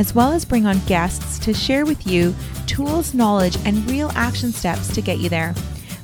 as 0.00 0.14
well 0.14 0.32
as 0.32 0.46
bring 0.46 0.64
on 0.64 0.78
guests 0.86 1.38
to 1.38 1.52
share 1.52 1.84
with 1.84 2.06
you 2.06 2.34
tools, 2.66 3.12
knowledge, 3.12 3.58
and 3.66 3.88
real 3.90 4.10
action 4.14 4.50
steps 4.50 4.88
to 4.94 5.02
get 5.02 5.18
you 5.18 5.28
there. 5.28 5.54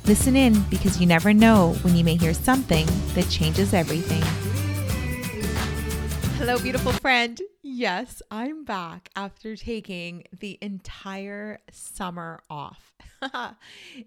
Listen 0.05 0.35
in 0.35 0.61
because 0.69 1.01
you 1.01 1.07
never 1.07 1.33
know 1.33 1.73
when 1.81 1.95
you 1.95 2.03
may 2.03 2.15
hear 2.15 2.35
something 2.35 2.85
that 3.15 3.27
changes 3.27 3.73
everything. 3.73 4.56
Hello, 6.47 6.63
beautiful 6.63 6.93
friend. 6.93 7.41
Yes, 7.61 8.21
I'm 8.31 8.63
back 8.63 9.09
after 9.17 9.57
taking 9.57 10.23
the 10.39 10.57
entire 10.61 11.59
summer 11.73 12.41
off. 12.49 12.93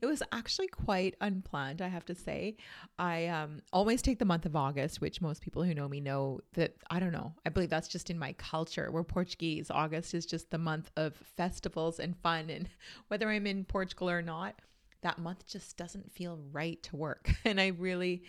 it 0.01 0.07
was 0.07 0.23
actually 0.33 0.69
quite 0.69 1.17
unplanned, 1.21 1.83
I 1.83 1.89
have 1.89 2.07
to 2.07 2.15
say. 2.15 2.57
I 2.99 3.27
um, 3.27 3.61
always 3.75 4.01
take 4.01 4.19
the 4.19 4.25
month 4.25 4.47
of 4.47 4.57
August, 4.57 5.03
which 5.03 5.21
most 5.21 5.43
people 5.43 5.63
who 5.63 5.75
know 5.75 5.87
me 5.87 6.01
know 6.01 6.41
that 6.55 6.77
I 6.91 6.99
don't 6.99 7.13
know. 7.13 7.35
I 7.45 7.51
believe 7.51 7.69
that's 7.69 7.89
just 7.89 8.09
in 8.09 8.19
my 8.19 8.33
culture. 8.33 8.89
We're 8.91 9.05
Portuguese. 9.05 9.71
August 9.71 10.15
is 10.15 10.25
just 10.25 10.51
the 10.51 10.57
month 10.57 10.91
of 10.97 11.17
festivals 11.37 12.01
and 12.01 12.17
fun. 12.23 12.49
And 12.49 12.71
whether 13.09 13.29
I'm 13.29 13.47
in 13.47 13.67
Portugal 13.67 14.09
or 14.09 14.23
not, 14.23 14.55
that 15.03 15.19
month 15.19 15.47
just 15.47 15.77
doesn't 15.77 16.11
feel 16.11 16.39
right 16.53 16.83
to 16.85 16.97
work. 16.97 17.31
And 17.45 17.61
I 17.61 17.69
really, 17.69 18.23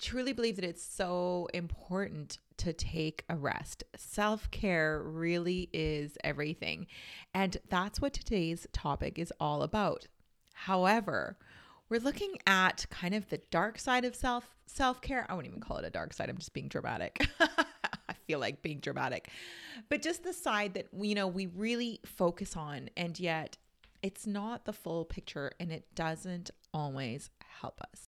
truly 0.00 0.32
believe 0.32 0.56
that 0.56 0.64
it's 0.64 0.82
so 0.82 1.48
important 1.54 2.38
to 2.58 2.72
take 2.72 3.24
a 3.28 3.36
rest. 3.36 3.84
Self 3.96 4.50
care 4.50 5.02
really 5.02 5.68
is 5.72 6.16
everything. 6.24 6.86
And 7.34 7.56
that's 7.68 8.00
what 8.00 8.12
today's 8.12 8.66
topic 8.72 9.18
is 9.18 9.32
all 9.40 9.62
about. 9.62 10.06
However, 10.54 11.36
we're 11.88 12.00
looking 12.00 12.36
at 12.46 12.86
kind 12.90 13.14
of 13.14 13.28
the 13.28 13.40
dark 13.50 13.78
side 13.78 14.04
of 14.04 14.14
self 14.14 14.56
self 14.66 15.00
care. 15.00 15.26
I 15.28 15.34
wouldn't 15.34 15.52
even 15.52 15.60
call 15.60 15.78
it 15.78 15.84
a 15.84 15.90
dark 15.90 16.12
side. 16.12 16.28
I'm 16.28 16.38
just 16.38 16.54
being 16.54 16.68
dramatic. 16.68 17.28
I 18.08 18.14
feel 18.26 18.38
like 18.38 18.62
being 18.62 18.80
dramatic, 18.80 19.30
but 19.88 20.02
just 20.02 20.24
the 20.24 20.32
side 20.32 20.74
that 20.74 20.88
you 20.98 21.14
know 21.14 21.28
we 21.28 21.46
really 21.46 22.00
focus 22.04 22.56
on, 22.56 22.90
and 22.96 23.18
yet 23.18 23.56
it's 24.02 24.26
not 24.26 24.64
the 24.64 24.72
full 24.72 25.04
picture, 25.04 25.52
and 25.60 25.70
it 25.70 25.94
doesn't 25.94 26.50
always 26.72 27.30
help 27.60 27.80
us. 27.80 28.05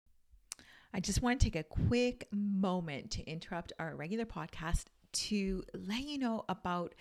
I 0.96 1.02
just 1.02 1.22
want 1.22 1.42
to 1.42 1.46
take 1.46 1.58
a 1.58 1.64
quick 1.64 2.26
moment 2.32 3.12
to 3.12 3.24
interrupt 3.30 3.74
our 3.80 3.98
regular 3.98 4.24
podcast 4.24 4.86
to 5.12 5.62
let 5.74 6.04
you 6.04 6.18
know 6.18 6.46
about 6.48 6.96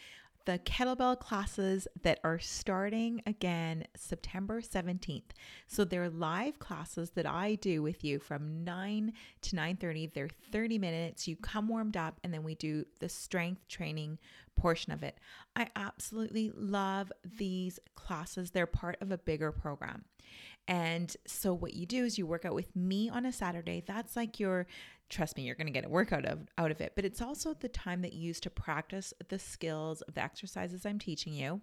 the 0.46 0.58
kettlebell 0.58 1.16
classes 1.20 1.86
that 2.02 2.18
are 2.24 2.40
starting 2.40 3.22
again 3.24 3.84
September 3.94 4.60
17th. 4.60 5.30
So 5.68 5.84
they're 5.84 6.10
live 6.10 6.58
classes 6.58 7.10
that 7.10 7.24
I 7.24 7.54
do 7.54 7.82
with 7.82 8.02
you 8.02 8.18
from 8.18 8.64
9 8.64 9.12
to 9.42 9.56
9:30. 9.56 10.12
They're 10.12 10.28
30 10.50 10.76
minutes. 10.76 11.28
You 11.28 11.36
come 11.36 11.68
warmed 11.68 11.96
up 11.96 12.18
and 12.24 12.34
then 12.34 12.42
we 12.42 12.56
do 12.56 12.84
the 12.98 13.08
strength 13.08 13.68
training 13.68 14.18
portion 14.56 14.92
of 14.92 15.02
it. 15.02 15.18
I 15.56 15.68
absolutely 15.76 16.50
love 16.54 17.12
these 17.38 17.78
classes. 17.94 18.50
They're 18.50 18.66
part 18.66 18.96
of 19.00 19.10
a 19.10 19.18
bigger 19.18 19.52
program. 19.52 20.04
And 20.66 21.14
so 21.26 21.52
what 21.52 21.74
you 21.74 21.84
do 21.84 22.04
is 22.04 22.16
you 22.16 22.26
work 22.26 22.44
out 22.44 22.54
with 22.54 22.74
me 22.74 23.10
on 23.10 23.26
a 23.26 23.32
Saturday. 23.32 23.82
That's 23.86 24.16
like 24.16 24.40
your 24.40 24.66
trust 25.10 25.36
me, 25.36 25.44
you're 25.44 25.54
going 25.54 25.66
to 25.66 25.72
get 25.72 25.84
a 25.84 25.88
workout 25.88 26.24
of, 26.24 26.40
out 26.58 26.70
of 26.70 26.80
it. 26.80 26.92
But 26.96 27.04
it's 27.04 27.20
also 27.20 27.54
the 27.54 27.68
time 27.68 28.02
that 28.02 28.14
you 28.14 28.28
use 28.28 28.40
to 28.40 28.50
practice 28.50 29.12
the 29.28 29.38
skills 29.38 30.00
of 30.02 30.14
the 30.14 30.22
exercises 30.22 30.84
I'm 30.84 30.98
teaching 30.98 31.34
you. 31.34 31.60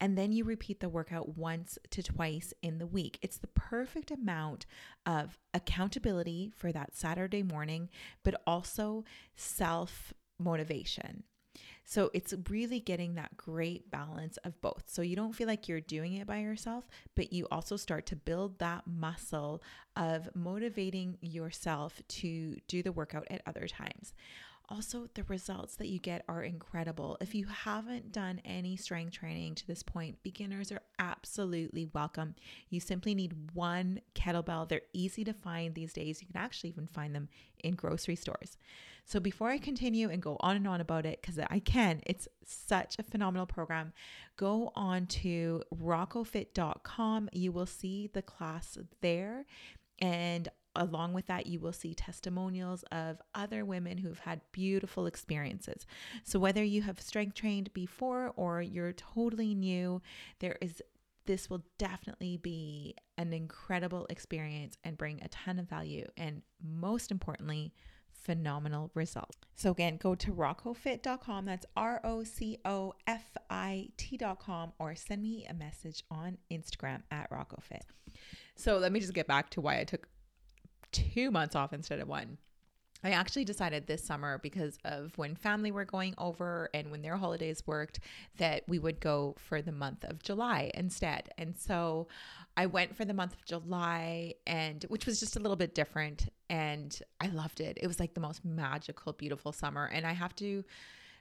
And 0.00 0.16
then 0.16 0.32
you 0.32 0.44
repeat 0.44 0.80
the 0.80 0.88
workout 0.88 1.36
once 1.36 1.78
to 1.90 2.02
twice 2.02 2.52
in 2.62 2.78
the 2.78 2.86
week. 2.86 3.18
It's 3.22 3.38
the 3.38 3.48
perfect 3.48 4.10
amount 4.10 4.66
of 5.06 5.38
accountability 5.52 6.52
for 6.56 6.72
that 6.72 6.96
Saturday 6.96 7.42
morning, 7.42 7.90
but 8.24 8.40
also 8.46 9.04
self 9.36 10.12
motivation. 10.38 11.24
So 11.90 12.08
it's 12.14 12.32
really 12.48 12.78
getting 12.78 13.16
that 13.16 13.36
great 13.36 13.90
balance 13.90 14.36
of 14.44 14.60
both. 14.60 14.84
So 14.86 15.02
you 15.02 15.16
don't 15.16 15.32
feel 15.32 15.48
like 15.48 15.66
you're 15.66 15.80
doing 15.80 16.12
it 16.12 16.26
by 16.28 16.38
yourself, 16.38 16.86
but 17.16 17.32
you 17.32 17.48
also 17.50 17.76
start 17.76 18.06
to 18.06 18.16
build 18.16 18.60
that 18.60 18.86
muscle 18.86 19.60
of 19.96 20.28
motivating 20.36 21.18
yourself 21.20 22.00
to 22.06 22.54
do 22.68 22.84
the 22.84 22.92
workout 22.92 23.26
at 23.28 23.42
other 23.44 23.66
times. 23.66 24.14
Also, 24.70 25.08
the 25.14 25.24
results 25.24 25.74
that 25.76 25.88
you 25.88 25.98
get 25.98 26.24
are 26.28 26.44
incredible. 26.44 27.16
If 27.20 27.34
you 27.34 27.46
haven't 27.46 28.12
done 28.12 28.40
any 28.44 28.76
strength 28.76 29.14
training 29.14 29.56
to 29.56 29.66
this 29.66 29.82
point, 29.82 30.22
beginners 30.22 30.70
are 30.70 30.82
absolutely 31.00 31.86
welcome. 31.92 32.36
You 32.68 32.78
simply 32.78 33.16
need 33.16 33.34
one 33.52 34.00
kettlebell. 34.14 34.68
They're 34.68 34.82
easy 34.92 35.24
to 35.24 35.32
find 35.32 35.74
these 35.74 35.92
days. 35.92 36.20
You 36.20 36.28
can 36.28 36.40
actually 36.40 36.70
even 36.70 36.86
find 36.86 37.12
them 37.16 37.28
in 37.64 37.74
grocery 37.74 38.14
stores. 38.14 38.58
So, 39.04 39.18
before 39.18 39.50
I 39.50 39.58
continue 39.58 40.08
and 40.08 40.22
go 40.22 40.36
on 40.38 40.54
and 40.54 40.68
on 40.68 40.80
about 40.80 41.04
it, 41.04 41.20
because 41.20 41.40
I 41.50 41.58
can, 41.58 42.00
it's 42.06 42.28
such 42.44 42.96
a 43.00 43.02
phenomenal 43.02 43.46
program, 43.46 43.92
go 44.36 44.70
on 44.76 45.06
to 45.06 45.64
rocofit.com. 45.74 47.28
You 47.32 47.50
will 47.50 47.66
see 47.66 48.08
the 48.12 48.22
class 48.22 48.78
there. 49.00 49.46
And 49.98 50.48
along 50.76 51.12
with 51.12 51.26
that, 51.26 51.46
you 51.46 51.60
will 51.60 51.72
see 51.72 51.94
testimonials 51.94 52.84
of 52.92 53.20
other 53.34 53.64
women 53.64 53.98
who've 53.98 54.18
had 54.18 54.40
beautiful 54.52 55.06
experiences. 55.06 55.86
So, 56.24 56.38
whether 56.38 56.62
you 56.62 56.82
have 56.82 57.00
strength 57.00 57.34
trained 57.34 57.72
before 57.72 58.32
or 58.36 58.62
you're 58.62 58.92
totally 58.92 59.54
new, 59.54 60.02
there 60.38 60.56
is 60.60 60.82
this 61.26 61.50
will 61.50 61.62
definitely 61.78 62.38
be 62.38 62.94
an 63.16 63.32
incredible 63.32 64.06
experience 64.10 64.76
and 64.82 64.98
bring 64.98 65.20
a 65.22 65.28
ton 65.28 65.58
of 65.58 65.68
value. 65.68 66.06
And 66.16 66.42
most 66.60 67.10
importantly, 67.10 67.72
phenomenal 68.12 68.90
results. 68.94 69.36
So 69.54 69.70
again, 69.70 69.96
go 69.96 70.14
to 70.14 70.32
rocofit.com. 70.32 71.44
That's 71.44 71.66
R 71.76 72.00
O 72.04 72.24
C 72.24 72.58
O 72.64 72.94
F 73.06 73.36
I 73.48 73.88
T.com 73.96 74.72
or 74.78 74.94
send 74.94 75.22
me 75.22 75.46
a 75.48 75.54
message 75.54 76.04
on 76.10 76.38
Instagram 76.50 77.02
at 77.10 77.30
rocofit. 77.30 77.82
So 78.56 78.78
let 78.78 78.92
me 78.92 79.00
just 79.00 79.14
get 79.14 79.26
back 79.26 79.50
to 79.50 79.60
why 79.60 79.80
I 79.80 79.84
took 79.84 80.08
two 80.92 81.30
months 81.30 81.54
off 81.54 81.72
instead 81.72 82.00
of 82.00 82.08
one. 82.08 82.38
I 83.02 83.10
actually 83.10 83.44
decided 83.46 83.86
this 83.86 84.04
summer 84.04 84.38
because 84.38 84.78
of 84.84 85.16
when 85.16 85.34
family 85.34 85.72
were 85.72 85.86
going 85.86 86.14
over 86.18 86.68
and 86.74 86.90
when 86.90 87.00
their 87.00 87.16
holidays 87.16 87.62
worked 87.66 88.00
that 88.36 88.64
we 88.68 88.78
would 88.78 89.00
go 89.00 89.36
for 89.38 89.62
the 89.62 89.72
month 89.72 90.04
of 90.04 90.22
July 90.22 90.70
instead. 90.74 91.30
And 91.38 91.56
so 91.56 92.08
I 92.56 92.66
went 92.66 92.94
for 92.94 93.06
the 93.06 93.14
month 93.14 93.32
of 93.32 93.44
July 93.46 94.34
and 94.46 94.84
which 94.88 95.06
was 95.06 95.18
just 95.18 95.36
a 95.36 95.40
little 95.40 95.56
bit 95.56 95.74
different 95.74 96.28
and 96.50 96.98
I 97.20 97.28
loved 97.28 97.60
it. 97.60 97.78
It 97.80 97.86
was 97.86 98.00
like 98.00 98.12
the 98.12 98.20
most 98.20 98.44
magical 98.44 99.14
beautiful 99.14 99.52
summer 99.52 99.86
and 99.86 100.06
I 100.06 100.12
have 100.12 100.34
to 100.36 100.62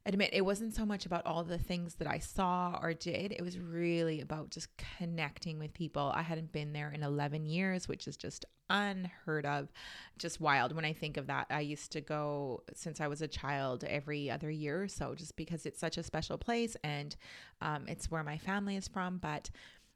admit 0.06 0.30
it 0.34 0.46
wasn't 0.46 0.74
so 0.74 0.86
much 0.86 1.06
about 1.06 1.26
all 1.26 1.44
the 1.44 1.58
things 1.58 1.96
that 1.96 2.08
I 2.08 2.20
saw 2.20 2.80
or 2.82 2.94
did. 2.94 3.32
It 3.32 3.42
was 3.42 3.60
really 3.60 4.22
about 4.22 4.50
just 4.50 4.70
connecting 4.98 5.60
with 5.60 5.74
people. 5.74 6.12
I 6.16 6.22
hadn't 6.22 6.52
been 6.52 6.74
there 6.74 6.92
in 6.92 7.04
11 7.04 7.46
years, 7.46 7.88
which 7.88 8.08
is 8.08 8.18
just 8.18 8.46
unheard 8.70 9.46
of, 9.46 9.72
just 10.18 10.40
wild. 10.40 10.76
When 10.76 10.86
I 10.86 10.94
think 10.94 11.18
of 11.18 11.28
that, 11.28 11.48
I 11.50 11.62
used 11.62 11.92
to 11.94 12.02
go 12.02 12.64
since 12.74 13.02
I 13.02 13.08
was 13.08 13.22
a 13.22 13.28
child 13.28 13.84
every 13.84 14.30
other 14.30 14.50
year 14.50 14.84
or 14.84 14.88
so, 14.88 15.16
just 15.16 15.36
because 15.36 15.66
it's 15.66 15.80
such 15.80 15.98
a 15.98 16.04
special 16.04 16.38
place 16.38 16.76
and 16.84 17.16
um, 17.62 17.86
it's 17.88 18.10
where 18.10 18.24
my 18.24 18.38
family 18.38 18.78
is 18.78 18.88
from. 18.88 19.18
But 19.18 19.50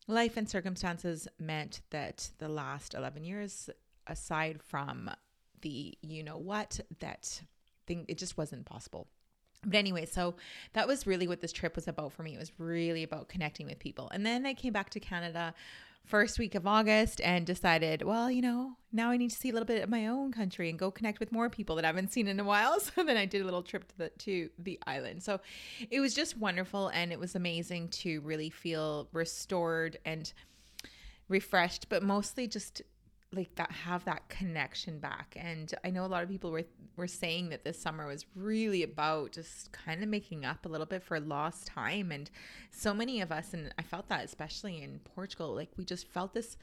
life 0.07 0.37
and 0.37 0.49
circumstances 0.49 1.27
meant 1.39 1.81
that 1.91 2.29
the 2.39 2.49
last 2.49 2.93
11 2.93 3.23
years, 3.23 3.69
aside 4.07 4.61
from 4.61 5.09
the 5.61 5.97
you 6.01 6.23
know 6.23 6.37
what, 6.37 6.79
that 6.99 7.41
thing, 7.87 8.05
it 8.07 8.17
just 8.17 8.37
wasn't 8.37 8.65
possible. 8.65 9.07
But 9.65 9.75
anyway, 9.75 10.05
so 10.05 10.35
that 10.73 10.87
was 10.87 11.07
really 11.07 11.27
what 11.27 11.41
this 11.41 11.51
trip 11.51 11.75
was 11.75 11.87
about 11.87 12.13
for 12.13 12.23
me. 12.23 12.35
It 12.35 12.39
was 12.39 12.51
really 12.57 13.03
about 13.03 13.29
connecting 13.29 13.67
with 13.67 13.79
people. 13.79 14.09
And 14.13 14.25
then 14.25 14.45
I 14.45 14.53
came 14.53 14.73
back 14.73 14.89
to 14.91 14.99
Canada 14.99 15.53
first 16.05 16.37
week 16.37 16.53
of 16.53 16.67
August 16.67 17.21
and 17.21 17.45
decided, 17.45 18.01
well, 18.01 18.29
you 18.29 18.41
know, 18.41 18.73
now 18.91 19.09
I 19.09 19.17
need 19.17 19.31
to 19.31 19.37
see 19.37 19.49
a 19.49 19.53
little 19.53 19.65
bit 19.65 19.83
of 19.83 19.89
my 19.89 20.07
own 20.07 20.31
country 20.31 20.69
and 20.69 20.77
go 20.77 20.91
connect 20.91 21.19
with 21.19 21.31
more 21.31 21.49
people 21.49 21.75
that 21.77 21.85
I 21.85 21.87
haven't 21.87 22.11
seen 22.11 22.27
in 22.27 22.39
a 22.39 22.43
while. 22.43 22.79
So 22.93 23.03
then 23.03 23.17
I 23.17 23.25
did 23.25 23.41
a 23.41 23.45
little 23.45 23.63
trip 23.63 23.87
to 23.87 23.97
the 23.97 24.09
to 24.09 24.49
the 24.59 24.79
island. 24.85 25.23
So 25.23 25.39
it 25.89 25.99
was 25.99 26.13
just 26.13 26.37
wonderful 26.37 26.89
and 26.89 27.11
it 27.11 27.19
was 27.19 27.35
amazing 27.35 27.87
to 27.89 28.19
really 28.21 28.49
feel 28.49 29.07
restored 29.13 29.97
and 30.05 30.31
refreshed, 31.29 31.87
but 31.89 32.03
mostly 32.03 32.47
just 32.47 32.81
like 33.33 33.55
that 33.55 33.71
have 33.71 34.05
that 34.05 34.29
connection 34.29 34.99
back. 34.99 35.35
And 35.39 35.73
i 35.83 35.89
know 35.89 36.05
a 36.05 36.07
lot 36.07 36.23
of 36.23 36.29
people 36.29 36.51
were 36.51 36.63
were 36.95 37.07
saying 37.07 37.49
that 37.49 37.63
this 37.63 37.81
summer 37.81 38.07
was 38.07 38.25
really 38.35 38.83
about 38.83 39.31
just 39.31 39.71
kind 39.71 40.03
of 40.03 40.09
making 40.09 40.45
up 40.45 40.65
a 40.65 40.69
little 40.69 40.85
bit 40.85 41.03
for 41.03 41.19
lost 41.19 41.67
time. 41.67 42.11
And 42.11 42.29
so 42.71 42.93
many 42.93 43.21
of 43.21 43.31
us 43.31 43.53
and 43.53 43.73
i 43.77 43.81
felt 43.81 44.09
that 44.09 44.23
especially 44.23 44.81
in 44.81 44.99
portugal 45.03 45.53
like 45.53 45.69
we 45.77 45.85
just 45.85 46.07
felt 46.07 46.33
this 46.33 46.57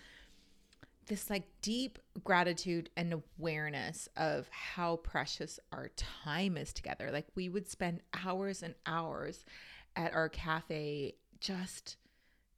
this 1.10 1.28
like 1.28 1.42
deep 1.60 1.98
gratitude 2.22 2.88
and 2.96 3.12
awareness 3.12 4.08
of 4.16 4.48
how 4.50 4.96
precious 4.96 5.58
our 5.72 5.88
time 5.96 6.56
is 6.56 6.72
together. 6.72 7.10
Like 7.10 7.26
we 7.34 7.48
would 7.48 7.68
spend 7.68 8.00
hours 8.24 8.62
and 8.62 8.74
hours 8.86 9.44
at 9.96 10.14
our 10.14 10.28
cafe 10.28 11.16
just 11.40 11.96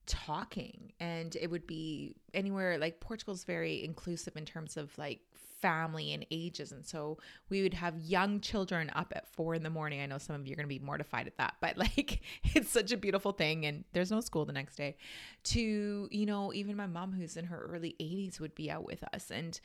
talking 0.07 0.93
and 1.01 1.37
it 1.37 1.51
would 1.51 1.67
be 1.67 2.15
anywhere 2.35 2.79
like 2.79 3.01
Portugal's 3.01 3.45
very 3.45 3.85
inclusive 3.85 4.37
in 4.37 4.45
terms 4.45 4.77
of 4.77 4.97
like 4.99 5.21
family 5.61 6.13
and 6.13 6.27
ages 6.33 6.73
and 6.73 6.85
so 6.85 7.17
we 7.49 7.63
would 7.63 7.75
have 7.75 7.97
young 8.01 8.41
children 8.41 8.91
up 8.97 9.13
at 9.15 9.29
four 9.29 9.55
in 9.55 9.63
the 9.63 9.71
morning. 9.71 10.01
I 10.01 10.07
know 10.07 10.19
some 10.19 10.35
of 10.35 10.47
you 10.47 10.55
are 10.55 10.57
going 10.57 10.65
to 10.65 10.69
be 10.69 10.81
mortified 10.81 11.29
at 11.29 11.39
that 11.39 11.55
but 11.61 11.77
like 11.79 12.21
it's 12.55 12.71
such 12.71 12.91
a 12.91 12.97
beautiful 12.97 13.33
thing 13.33 13.65
and 13.65 13.85
there's 13.93 14.11
no 14.11 14.21
school 14.21 14.45
the 14.45 14.53
next 14.53 14.77
day. 14.77 14.97
To 15.45 16.09
you 16.11 16.27
know 16.27 16.53
even 16.53 16.77
my 16.77 16.87
mom 16.87 17.13
who's 17.13 17.37
in 17.37 17.45
her 17.47 17.69
early 17.73 17.95
80s 18.01 18.41
would 18.41 18.55
be 18.55 18.71
out 18.71 18.85
with 18.85 19.05
us 19.15 19.31
and 19.31 19.59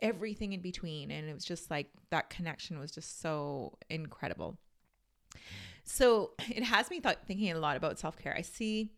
everything 0.00 0.52
in 0.52 0.60
between 0.60 1.10
and 1.10 1.28
it 1.28 1.34
was 1.34 1.44
just 1.44 1.70
like 1.70 1.88
that 2.10 2.30
connection 2.30 2.78
was 2.78 2.92
just 2.92 3.20
so 3.20 3.78
incredible. 3.90 4.58
So 5.84 6.32
it 6.48 6.62
has 6.62 6.88
me 6.88 7.00
th- 7.00 7.18
thinking 7.26 7.50
a 7.50 7.58
lot 7.58 7.76
about 7.76 7.98
self-care. 7.98 8.34
I 8.36 8.42
see 8.42 8.92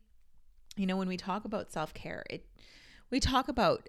you 0.76 0.86
know, 0.86 0.96
when 0.96 1.08
we 1.08 1.16
talk 1.16 1.44
about 1.44 1.72
self 1.72 1.94
care, 1.94 2.24
it 2.30 2.46
we 3.10 3.20
talk 3.20 3.48
about 3.48 3.88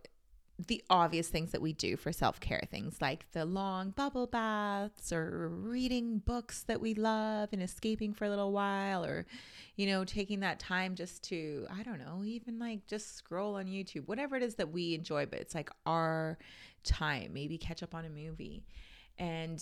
the 0.58 0.82
obvious 0.90 1.28
things 1.28 1.52
that 1.52 1.62
we 1.62 1.74
do 1.74 1.98
for 1.98 2.12
self 2.12 2.40
care, 2.40 2.62
things 2.72 3.02
like 3.02 3.26
the 3.34 3.44
long 3.44 3.90
bubble 3.90 4.28
baths 4.28 5.12
or 5.12 5.50
reading 5.50 6.20
books 6.20 6.64
that 6.64 6.80
we 6.80 6.94
love 6.94 7.50
and 7.52 7.62
escaping 7.62 8.14
for 8.14 8.26
a 8.26 8.30
little 8.30 8.52
while, 8.54 9.04
or, 9.04 9.26
you 9.76 9.86
know, 9.88 10.06
taking 10.06 10.40
that 10.40 10.60
time 10.60 10.96
just 10.96 11.24
to, 11.24 11.68
I 11.70 11.84
don't 11.84 12.00
know, 12.00 12.24
even 12.24 12.58
like 12.58 12.88
just 12.88 13.18
scroll 13.18 13.56
on 13.56 13.66
YouTube, 13.66 14.08
whatever 14.08 14.38
it 14.38 14.44
is 14.44 14.56
that 14.56 14.72
we 14.72 14.96
enjoy, 14.96 15.26
but 15.26 15.40
it's 15.40 15.56
like 15.56 15.70
our 15.86 16.38
time, 16.84 17.34
maybe 17.34 17.58
catch 17.58 17.84
up 17.84 17.94
on 17.94 18.06
a 18.06 18.10
movie. 18.10 18.64
And 19.18 19.62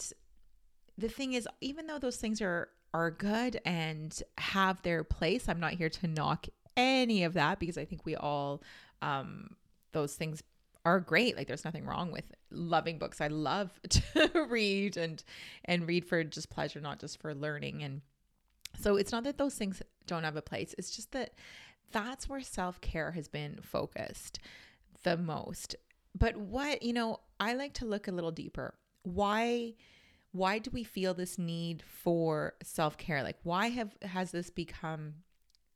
the 0.98 1.10
thing 1.10 1.34
is, 1.34 1.48
even 1.60 1.88
though 1.88 2.00
those 2.00 2.18
things 2.18 2.42
are 2.42 2.70
are 2.94 3.10
good 3.10 3.60
and 3.66 4.22
have 4.38 4.80
their 4.84 5.04
place, 5.04 5.50
I'm 5.50 5.60
not 5.60 5.74
here 5.74 5.90
to 5.90 6.08
knock 6.08 6.46
any 6.76 7.24
of 7.24 7.34
that 7.34 7.60
because 7.60 7.78
I 7.78 7.86
think 7.86 8.06
we 8.06 8.16
all, 8.16 8.62
um, 9.02 9.56
those 9.92 10.16
things 10.16 10.44
are 10.86 11.00
great. 11.00 11.38
Like 11.38 11.48
there's 11.48 11.66
nothing 11.66 11.86
wrong 11.86 12.12
with 12.12 12.26
loving 12.52 12.98
books. 12.98 13.22
I 13.22 13.28
love 13.28 13.72
to 13.90 14.48
read 14.50 14.98
and 14.98 15.24
and 15.66 15.88
read 15.88 16.06
for 16.06 16.24
just 16.24 16.50
pleasure, 16.50 16.82
not 16.82 17.00
just 17.00 17.20
for 17.22 17.34
learning. 17.34 17.84
And 17.84 18.02
so 18.80 18.98
it's 18.98 19.12
not 19.12 19.24
that 19.24 19.38
those 19.38 19.56
things 19.56 19.82
don't 20.08 20.24
have 20.24 20.36
a 20.36 20.42
place. 20.42 20.76
It's 20.78 20.96
just 20.96 21.12
that 21.12 21.34
that's 21.92 22.28
where 22.28 22.42
self-care 22.42 23.12
has 23.12 23.28
been 23.28 23.60
focused 23.62 24.40
the 25.04 25.16
most. 25.16 25.76
But 26.18 26.36
what, 26.38 26.82
you 26.84 26.94
know, 26.94 27.20
I 27.40 27.54
like 27.54 27.74
to 27.76 27.86
look 27.86 28.08
a 28.08 28.12
little 28.12 28.32
deeper. 28.32 28.74
Why 29.04 29.74
why 30.32 30.58
do 30.58 30.72
we 30.74 30.84
feel 30.84 31.14
this 31.14 31.38
need 31.38 31.84
for 31.86 32.56
self-care? 32.64 33.24
Like 33.24 33.38
why 33.44 33.68
have 33.70 33.96
has 34.02 34.32
this 34.32 34.50
become 34.50 35.16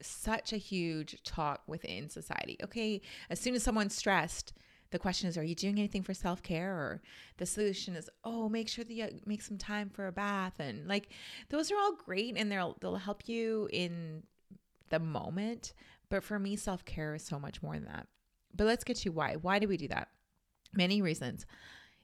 such 0.01 0.53
a 0.53 0.57
huge 0.57 1.21
talk 1.23 1.61
within 1.67 2.09
society. 2.09 2.57
Okay, 2.63 3.01
as 3.29 3.39
soon 3.39 3.55
as 3.55 3.63
someone's 3.63 3.95
stressed, 3.95 4.53
the 4.91 4.99
question 4.99 5.27
is, 5.27 5.37
are 5.37 5.43
you 5.43 5.55
doing 5.55 5.77
anything 5.77 6.03
for 6.03 6.13
self 6.13 6.41
care? 6.41 6.71
Or 6.71 7.01
the 7.37 7.45
solution 7.45 7.95
is, 7.95 8.09
oh, 8.23 8.47
make 8.47 8.69
sure 8.69 8.85
that 8.85 8.93
you 8.93 9.07
make 9.25 9.41
some 9.41 9.57
time 9.57 9.89
for 9.89 10.07
a 10.07 10.11
bath. 10.11 10.59
And 10.59 10.87
like, 10.87 11.09
those 11.49 11.71
are 11.71 11.77
all 11.77 11.93
great 11.93 12.37
and 12.37 12.51
they'll, 12.51 12.77
they'll 12.79 12.95
help 12.95 13.27
you 13.27 13.67
in 13.71 14.23
the 14.89 14.99
moment. 14.99 15.73
But 16.09 16.23
for 16.23 16.39
me, 16.39 16.55
self 16.55 16.85
care 16.85 17.15
is 17.15 17.23
so 17.23 17.39
much 17.39 17.61
more 17.61 17.73
than 17.73 17.85
that. 17.85 18.07
But 18.55 18.67
let's 18.67 18.83
get 18.83 18.97
to 18.97 19.09
why. 19.09 19.35
Why 19.35 19.59
do 19.59 19.67
we 19.67 19.77
do 19.77 19.89
that? 19.89 20.09
Many 20.73 21.01
reasons. 21.01 21.45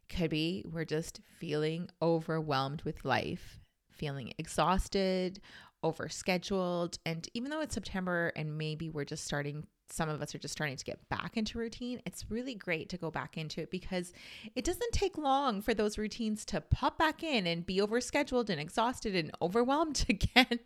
Could 0.09 0.29
be 0.29 0.65
we're 0.69 0.85
just 0.85 1.21
feeling 1.39 1.89
overwhelmed 2.01 2.81
with 2.83 3.05
life, 3.05 3.59
feeling 3.89 4.33
exhausted 4.37 5.39
overscheduled. 5.83 6.97
And 7.05 7.27
even 7.33 7.51
though 7.51 7.61
it's 7.61 7.75
September 7.75 8.31
and 8.35 8.57
maybe 8.57 8.89
we're 8.89 9.05
just 9.05 9.25
starting, 9.25 9.65
some 9.89 10.09
of 10.09 10.21
us 10.21 10.33
are 10.33 10.39
just 10.39 10.53
starting 10.53 10.77
to 10.77 10.85
get 10.85 11.07
back 11.09 11.37
into 11.37 11.57
routine, 11.57 12.01
it's 12.05 12.29
really 12.29 12.55
great 12.55 12.89
to 12.89 12.97
go 12.97 13.11
back 13.11 13.37
into 13.37 13.61
it 13.61 13.71
because 13.71 14.13
it 14.55 14.63
doesn't 14.65 14.91
take 14.91 15.17
long 15.17 15.61
for 15.61 15.73
those 15.73 15.97
routines 15.97 16.45
to 16.45 16.61
pop 16.61 16.97
back 16.97 17.23
in 17.23 17.45
and 17.45 17.65
be 17.65 17.77
overscheduled 17.77 18.49
and 18.49 18.59
exhausted 18.59 19.15
and 19.15 19.31
overwhelmed 19.41 20.05
again. 20.09 20.59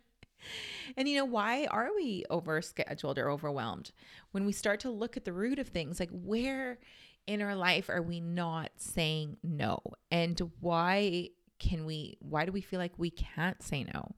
And 0.96 1.08
you 1.08 1.16
know, 1.16 1.24
why 1.24 1.66
are 1.66 1.90
we 1.94 2.24
overscheduled 2.30 3.18
or 3.18 3.28
overwhelmed? 3.30 3.90
When 4.30 4.46
we 4.46 4.52
start 4.52 4.80
to 4.80 4.90
look 4.90 5.16
at 5.16 5.24
the 5.24 5.32
root 5.32 5.58
of 5.58 5.68
things, 5.68 5.98
like 6.00 6.10
where 6.12 6.78
in 7.26 7.42
our 7.42 7.54
life 7.54 7.90
are 7.90 8.02
we 8.02 8.20
not 8.20 8.70
saying 8.76 9.36
no? 9.42 9.80
And 10.10 10.40
why 10.60 11.30
can 11.58 11.84
we, 11.84 12.16
why 12.20 12.44
do 12.44 12.52
we 12.52 12.60
feel 12.60 12.78
like 12.78 12.92
we 12.96 13.10
can't 13.10 13.62
say 13.62 13.84
no? 13.84 14.14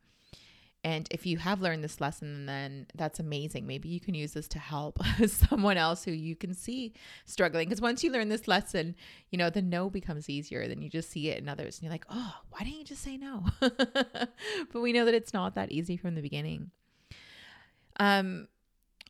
And 0.82 1.06
if 1.11 1.27
you 1.27 1.37
have 1.38 1.61
learned 1.61 1.85
this 1.85 2.00
lesson, 2.00 2.47
then 2.47 2.87
that's 2.94 3.21
amazing. 3.21 3.67
Maybe 3.67 3.91
you 3.91 4.00
can 4.00 4.15
use 4.15 4.32
this 4.32 4.49
to 4.49 4.59
help 4.59 4.99
someone 5.27 5.77
else 5.77 6.05
who 6.05 6.12
you 6.12 6.35
can 6.35 6.55
see 6.55 6.94
struggling. 7.27 7.69
Because 7.69 7.82
once 7.82 8.03
you 8.03 8.11
learn 8.11 8.31
this 8.31 8.49
lesson, 8.49 8.94
you 9.31 9.38
know, 9.38 9.50
the 9.50 9.61
no 9.61 9.91
becomes 9.91 10.31
easier. 10.31 10.67
Then 10.67 10.81
you 10.81 10.88
just 10.88 11.11
see 11.11 11.29
it 11.29 11.38
in 11.38 11.49
others 11.49 11.77
and 11.77 11.85
you're 11.85 11.93
like, 11.93 12.06
oh, 12.09 12.35
why 12.50 12.61
didn't 12.61 12.79
you 12.79 12.85
just 12.85 13.03
say 13.03 13.19
no? 13.19 13.44
but 13.61 14.81
we 14.81 14.93
know 14.93 15.05
that 15.05 15.15
it's 15.15 15.35
not 15.35 15.55
that 15.55 15.71
easy 15.71 15.99
from 15.99 16.15
the 16.15 16.23
beginning. 16.23 16.71
Um, 17.99 18.49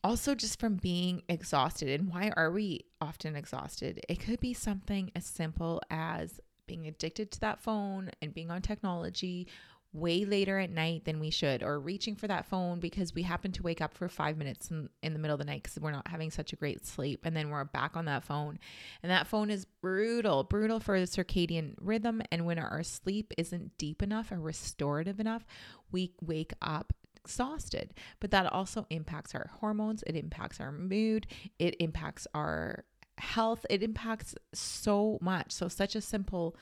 also, 0.02 0.34
just 0.34 0.58
from 0.58 0.74
being 0.74 1.22
exhausted. 1.28 2.00
And 2.00 2.10
why 2.10 2.32
are 2.36 2.50
we 2.50 2.86
often 3.00 3.36
exhausted? 3.36 4.04
It 4.08 4.18
could 4.18 4.40
be 4.40 4.54
something 4.54 5.12
as 5.14 5.24
simple 5.24 5.82
as 5.88 6.40
being 6.66 6.86
addicted 6.86 7.30
to 7.32 7.40
that 7.40 7.60
phone 7.60 8.10
and 8.22 8.32
being 8.32 8.50
on 8.50 8.62
technology 8.62 9.46
way 9.92 10.24
later 10.24 10.58
at 10.58 10.70
night 10.70 11.04
than 11.04 11.18
we 11.18 11.30
should 11.30 11.62
or 11.62 11.80
reaching 11.80 12.14
for 12.14 12.28
that 12.28 12.46
phone 12.46 12.78
because 12.78 13.12
we 13.12 13.22
happen 13.22 13.50
to 13.50 13.62
wake 13.62 13.80
up 13.80 13.92
for 13.92 14.08
five 14.08 14.36
minutes 14.36 14.70
in, 14.70 14.88
in 15.02 15.12
the 15.12 15.18
middle 15.18 15.34
of 15.34 15.40
the 15.40 15.44
night 15.44 15.64
because 15.64 15.80
we're 15.80 15.90
not 15.90 16.06
having 16.06 16.30
such 16.30 16.52
a 16.52 16.56
great 16.56 16.86
sleep 16.86 17.26
and 17.26 17.36
then 17.36 17.50
we're 17.50 17.64
back 17.64 17.96
on 17.96 18.04
that 18.04 18.24
phone. 18.24 18.58
And 19.02 19.10
that 19.10 19.26
phone 19.26 19.50
is 19.50 19.64
brutal 19.64 20.44
brutal 20.44 20.78
for 20.78 21.00
the 21.00 21.06
circadian 21.06 21.74
rhythm 21.80 22.22
and 22.30 22.46
when 22.46 22.58
our 22.58 22.84
sleep 22.84 23.32
isn't 23.36 23.76
deep 23.78 24.00
enough 24.00 24.30
or 24.30 24.38
restorative 24.38 25.18
enough 25.18 25.44
we 25.90 26.12
wake 26.20 26.52
up 26.62 26.92
exhausted. 27.16 27.92
But 28.20 28.30
that 28.30 28.50
also 28.52 28.86
impacts 28.90 29.34
our 29.34 29.50
hormones 29.58 30.04
it 30.06 30.14
impacts 30.14 30.60
our 30.60 30.70
mood 30.70 31.26
it 31.58 31.74
impacts 31.80 32.28
our 32.32 32.84
health 33.18 33.66
it 33.68 33.82
impacts 33.82 34.36
so 34.54 35.18
much. 35.20 35.50
So 35.50 35.66
such 35.66 35.96
a 35.96 36.00
simple 36.00 36.54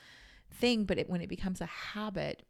thing 0.51 0.85
but 0.85 0.97
it, 0.97 1.07
when 1.07 1.21
it 1.21 1.29
becomes 1.29 1.61
a 1.61 1.67
habit 1.67 2.43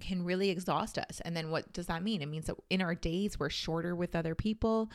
can 0.00 0.24
really 0.24 0.50
exhaust 0.50 0.98
us. 0.98 1.20
And 1.24 1.36
then 1.36 1.50
what 1.50 1.72
does 1.72 1.86
that 1.86 2.02
mean? 2.02 2.22
It 2.22 2.26
means 2.26 2.46
that 2.46 2.56
in 2.70 2.82
our 2.82 2.94
days, 2.94 3.38
we're 3.38 3.50
shorter 3.50 3.94
with 3.94 4.14
other 4.14 4.34
people. 4.34 4.90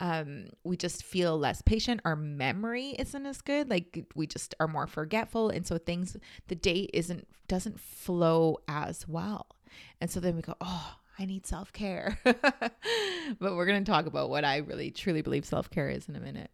Um, 0.00 0.46
we 0.64 0.76
just 0.76 1.02
feel 1.02 1.38
less 1.38 1.62
patient. 1.62 2.00
Our 2.04 2.16
memory 2.16 2.90
isn't 2.98 3.26
as 3.26 3.40
good. 3.40 3.68
Like 3.68 4.06
we 4.14 4.26
just 4.26 4.54
are 4.60 4.68
more 4.68 4.86
forgetful. 4.86 5.50
And 5.50 5.66
so 5.66 5.78
things, 5.78 6.16
the 6.48 6.54
day 6.54 6.88
isn't, 6.92 7.26
doesn't 7.48 7.80
flow 7.80 8.58
as 8.68 9.06
well. 9.08 9.46
And 10.00 10.10
so 10.10 10.20
then 10.20 10.36
we 10.36 10.42
go, 10.42 10.54
oh, 10.60 10.96
I 11.18 11.26
need 11.26 11.46
self 11.46 11.72
care. 11.72 12.18
but 12.24 12.76
we're 13.40 13.66
going 13.66 13.84
to 13.84 13.90
talk 13.90 14.06
about 14.06 14.30
what 14.30 14.44
I 14.44 14.58
really 14.58 14.90
truly 14.90 15.22
believe 15.22 15.44
self 15.44 15.70
care 15.70 15.88
is 15.88 16.08
in 16.08 16.16
a 16.16 16.20
minute. 16.20 16.50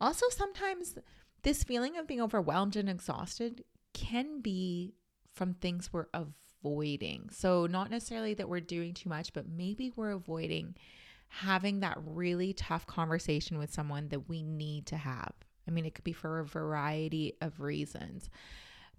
Also, 0.00 0.26
sometimes 0.30 0.96
this 1.42 1.64
feeling 1.64 1.96
of 1.96 2.06
being 2.06 2.20
overwhelmed 2.20 2.76
and 2.76 2.88
exhausted 2.88 3.64
can 3.94 4.40
be 4.40 4.94
from 5.34 5.54
things 5.54 5.92
we're 5.92 6.06
avoiding 6.14 6.34
avoiding. 6.62 7.28
So, 7.30 7.66
not 7.66 7.90
necessarily 7.90 8.34
that 8.34 8.48
we're 8.48 8.60
doing 8.60 8.94
too 8.94 9.08
much, 9.08 9.32
but 9.32 9.48
maybe 9.48 9.92
we're 9.94 10.12
avoiding 10.12 10.74
having 11.28 11.80
that 11.80 11.98
really 12.04 12.52
tough 12.52 12.86
conversation 12.86 13.58
with 13.58 13.72
someone 13.72 14.08
that 14.08 14.28
we 14.28 14.42
need 14.42 14.86
to 14.86 14.96
have. 14.96 15.32
I 15.66 15.70
mean, 15.70 15.86
it 15.86 15.94
could 15.94 16.04
be 16.04 16.12
for 16.12 16.38
a 16.38 16.44
variety 16.44 17.34
of 17.40 17.60
reasons. 17.60 18.28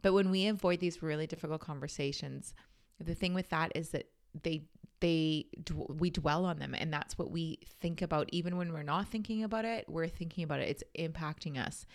But 0.02 0.14
when 0.14 0.32
we 0.32 0.48
avoid 0.48 0.80
these 0.80 1.04
really 1.04 1.28
difficult 1.28 1.62
conversations, 1.62 2.54
the 3.00 3.14
thing 3.16 3.34
with 3.34 3.50
that 3.50 3.72
is 3.76 3.90
that 3.90 4.08
they 4.42 4.64
they 5.00 5.46
we 5.90 6.10
dwell 6.10 6.46
on 6.46 6.60
them 6.60 6.74
and 6.74 6.92
that's 6.92 7.18
what 7.18 7.30
we 7.30 7.60
think 7.82 8.02
about 8.02 8.30
even 8.32 8.56
when 8.56 8.72
we're 8.72 8.84
not 8.84 9.06
thinking 9.06 9.44
about 9.44 9.66
it 9.66 9.84
we're 9.90 10.08
thinking 10.08 10.46
about 10.46 10.62
it 10.62 10.70
it's 10.70 10.84
impacting 10.98 11.58
us 11.58 11.86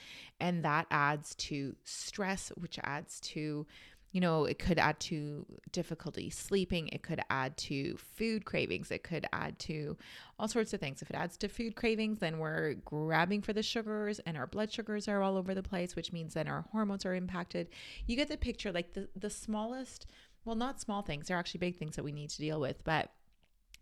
and 0.41 0.63
that 0.63 0.87
adds 0.91 1.35
to 1.37 1.75
stress 1.85 2.53
which 2.57 2.79
adds 2.85 3.19
to 3.21 3.67
you 4.13 4.21
know, 4.23 4.47
it 4.47 4.59
could 4.59 4.79
add 4.79 4.99
to 5.01 5.45
difficulty 5.71 6.31
sleeping. 6.31 6.89
It 6.89 7.03
could 7.03 7.21
add 7.29 7.57
to 7.59 7.97
food 7.97 8.47
cravings. 8.47 8.91
It 8.91 9.03
could 9.03 9.27
add 9.33 9.59
to 9.61 9.99
all 10.39 10.49
sorts 10.49 10.73
of 10.73 10.81
things. 10.81 11.03
If 11.03 11.11
it 11.11 11.17
adds 11.17 11.37
to 11.39 11.49
food 11.49 11.77
cravings, 11.77 12.19
then 12.19 12.39
we're 12.39 12.75
grabbing 12.75 13.43
for 13.43 13.53
the 13.53 13.63
sugars 13.63 14.19
and 14.21 14.37
our 14.37 14.47
blood 14.47 14.73
sugars 14.73 15.09
are 15.09 15.23
all 15.23 15.37
over 15.37 15.55
the 15.55 15.63
place, 15.63 15.95
which 15.95 16.13
means 16.13 16.35
then 16.35 16.49
our 16.49 16.65
hormones 16.73 17.05
are 17.05 17.15
impacted. 17.15 17.69
You 18.07 18.17
get 18.17 18.29
the 18.29 18.39
picture 18.39 18.73
like 18.73 18.95
the, 18.95 19.09
the 19.15 19.31
smallest, 19.31 20.07
well, 20.45 20.57
not 20.57 20.81
small 20.81 21.03
things, 21.03 21.29
they're 21.29 21.37
actually 21.37 21.59
big 21.59 21.77
things 21.77 21.97
that 21.97 22.05
we 22.05 22.13
need 22.13 22.31
to 22.31 22.39
deal 22.39 22.61
with, 22.61 22.83
but 22.85 23.11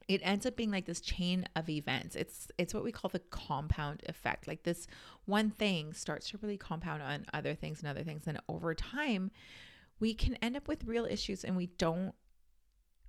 it 0.08 0.20
ends 0.24 0.46
up 0.46 0.56
being 0.56 0.70
like 0.70 0.86
this 0.86 1.00
chain 1.00 1.44
of 1.56 1.68
events 1.68 2.14
it's 2.14 2.46
it's 2.58 2.72
what 2.72 2.84
we 2.84 2.92
call 2.92 3.08
the 3.08 3.18
compound 3.18 4.02
effect 4.08 4.46
like 4.46 4.62
this 4.62 4.86
one 5.24 5.50
thing 5.50 5.92
starts 5.92 6.30
to 6.30 6.38
really 6.42 6.56
compound 6.56 7.02
on 7.02 7.26
other 7.34 7.54
things 7.54 7.80
and 7.80 7.88
other 7.88 8.04
things 8.04 8.22
and 8.28 8.38
over 8.48 8.72
time 8.72 9.32
we 9.98 10.14
can 10.14 10.34
end 10.36 10.56
up 10.56 10.68
with 10.68 10.84
real 10.84 11.06
issues 11.06 11.44
and 11.44 11.56
we 11.56 11.66
don't 11.78 12.14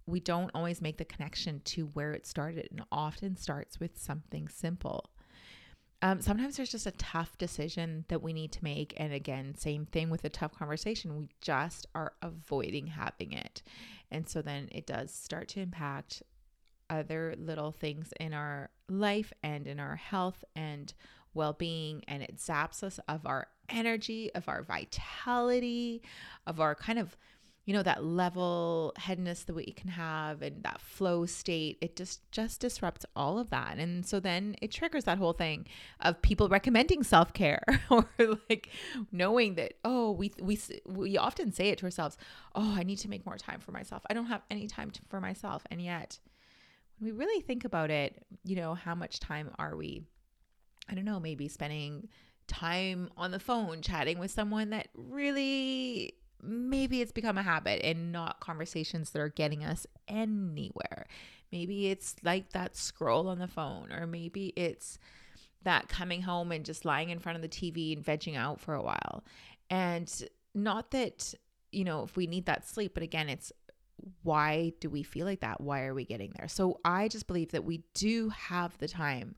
we 0.05 0.19
don't 0.21 0.51
always 0.55 0.81
make 0.81 0.97
the 0.97 1.05
connection 1.05 1.59
to 1.65 1.87
where 1.87 2.13
it 2.13 2.25
started 2.25 2.69
and 2.71 2.81
often 2.93 3.35
starts 3.35 3.77
with 3.77 3.97
something 3.97 4.47
simple. 4.47 5.09
Um, 6.01 6.21
sometimes 6.21 6.55
there's 6.55 6.71
just 6.71 6.85
a 6.85 6.91
tough 6.91 7.37
decision 7.37 8.05
that 8.07 8.21
we 8.21 8.31
need 8.31 8.53
to 8.53 8.63
make. 8.63 8.93
And 8.95 9.11
again 9.11 9.55
same 9.55 9.85
thing 9.85 10.09
with 10.09 10.23
a 10.23 10.29
tough 10.29 10.57
conversation. 10.57 11.17
We 11.17 11.29
just 11.41 11.87
are 11.93 12.13
avoiding 12.21 12.87
having 12.87 13.33
it. 13.33 13.63
And 14.09 14.29
so 14.29 14.41
then 14.41 14.69
it 14.71 14.87
does 14.87 15.13
start 15.13 15.49
to 15.49 15.59
impact 15.59 16.23
other 16.89 17.35
little 17.37 17.73
things 17.73 18.13
in 18.19 18.33
our 18.33 18.69
life 18.87 19.33
and 19.43 19.67
in 19.67 19.79
our 19.79 19.97
health 19.97 20.43
and 20.55 20.93
well-being. 21.33 22.03
And 22.07 22.23
it 22.23 22.37
zaps 22.37 22.81
us 22.83 22.99
of 23.09 23.25
our 23.25 23.47
energy, 23.69 24.31
of 24.33 24.47
our 24.47 24.63
vitality, 24.63 26.01
of 26.45 26.59
our 26.59 26.75
kind 26.75 26.99
of, 26.99 27.17
you 27.65 27.73
know, 27.73 27.83
that 27.83 28.03
level 28.03 28.93
headness 28.97 29.43
that 29.43 29.53
we 29.53 29.65
can 29.65 29.89
have 29.89 30.41
and 30.41 30.63
that 30.63 30.79
flow 30.79 31.25
state. 31.25 31.77
It 31.81 31.95
just 31.95 32.29
just 32.31 32.61
disrupts 32.61 33.05
all 33.15 33.39
of 33.39 33.49
that. 33.49 33.77
And 33.77 34.05
so 34.05 34.19
then 34.19 34.55
it 34.61 34.71
triggers 34.71 35.03
that 35.03 35.17
whole 35.17 35.33
thing 35.33 35.67
of 35.99 36.21
people 36.21 36.47
recommending 36.47 37.03
self-care 37.03 37.63
or 37.89 38.07
like 38.49 38.69
knowing 39.11 39.55
that, 39.55 39.73
oh, 39.83 40.11
we 40.11 40.31
we 40.41 40.59
we 40.85 41.17
often 41.17 41.51
say 41.51 41.69
it 41.69 41.79
to 41.79 41.85
ourselves, 41.85 42.17
"Oh, 42.55 42.75
I 42.77 42.83
need 42.83 42.99
to 42.99 43.09
make 43.09 43.25
more 43.25 43.37
time 43.37 43.59
for 43.59 43.71
myself. 43.71 44.03
I 44.09 44.13
don't 44.13 44.27
have 44.27 44.43
any 44.49 44.67
time 44.67 44.91
to, 44.91 45.01
for 45.09 45.19
myself." 45.19 45.63
And 45.69 45.81
yet, 45.81 46.19
when 46.99 47.11
we 47.11 47.17
really 47.17 47.41
think 47.41 47.65
about 47.65 47.91
it, 47.91 48.25
you 48.45 48.55
know, 48.55 48.75
how 48.75 48.95
much 48.95 49.19
time 49.19 49.51
are 49.59 49.75
we 49.75 50.03
I 50.89 50.95
don't 50.95 51.05
know, 51.05 51.19
maybe 51.19 51.47
spending 51.47 52.07
time 52.47 53.09
on 53.17 53.31
the 53.31 53.39
phone 53.39 53.81
chatting 53.81 54.19
with 54.19 54.31
someone 54.31 54.69
that 54.71 54.87
really 54.95 56.13
maybe 56.41 57.01
it's 57.01 57.11
become 57.11 57.37
a 57.37 57.43
habit 57.43 57.81
and 57.83 58.11
not 58.11 58.39
conversations 58.39 59.09
that 59.11 59.19
are 59.19 59.29
getting 59.29 59.63
us 59.63 59.87
anywhere. 60.07 61.07
Maybe 61.51 61.87
it's 61.87 62.15
like 62.23 62.51
that 62.51 62.75
scroll 62.75 63.27
on 63.27 63.39
the 63.39 63.47
phone, 63.47 63.91
or 63.91 64.05
maybe 64.05 64.47
it's 64.55 64.99
that 65.63 65.89
coming 65.89 66.21
home 66.21 66.51
and 66.51 66.65
just 66.65 66.85
lying 66.85 67.09
in 67.09 67.19
front 67.19 67.35
of 67.35 67.41
the 67.41 67.49
TV 67.49 67.95
and 67.95 68.05
vegging 68.05 68.37
out 68.37 68.59
for 68.59 68.73
a 68.73 68.81
while. 68.81 69.23
And 69.69 70.11
not 70.53 70.91
that, 70.91 71.33
you 71.71 71.83
know, 71.83 72.03
if 72.03 72.15
we 72.15 72.27
need 72.27 72.45
that 72.45 72.67
sleep, 72.67 72.93
but 72.93 73.03
again, 73.03 73.29
it's 73.29 73.51
why 74.23 74.73
do 74.79 74.89
we 74.89 75.03
feel 75.03 75.25
like 75.25 75.41
that? 75.41 75.59
Why 75.59 75.83
are 75.83 75.93
we 75.93 76.05
getting 76.05 76.31
there? 76.37 76.47
So 76.47 76.79
I 76.85 77.07
just 77.07 77.27
believe 77.27 77.51
that 77.51 77.63
we 77.63 77.83
do 77.93 78.29
have 78.29 78.77
the 78.77 78.87
time. 78.87 79.35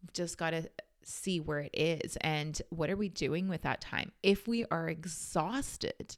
We've 0.00 0.12
just 0.12 0.38
got 0.38 0.50
to 0.50 0.68
see 1.04 1.40
where 1.40 1.60
it 1.60 1.74
is 1.74 2.16
and 2.20 2.60
what 2.70 2.90
are 2.90 2.96
we 2.96 3.08
doing 3.08 3.48
with 3.48 3.62
that 3.62 3.80
time. 3.80 4.12
If 4.22 4.46
we 4.46 4.64
are 4.70 4.88
exhausted 4.88 6.16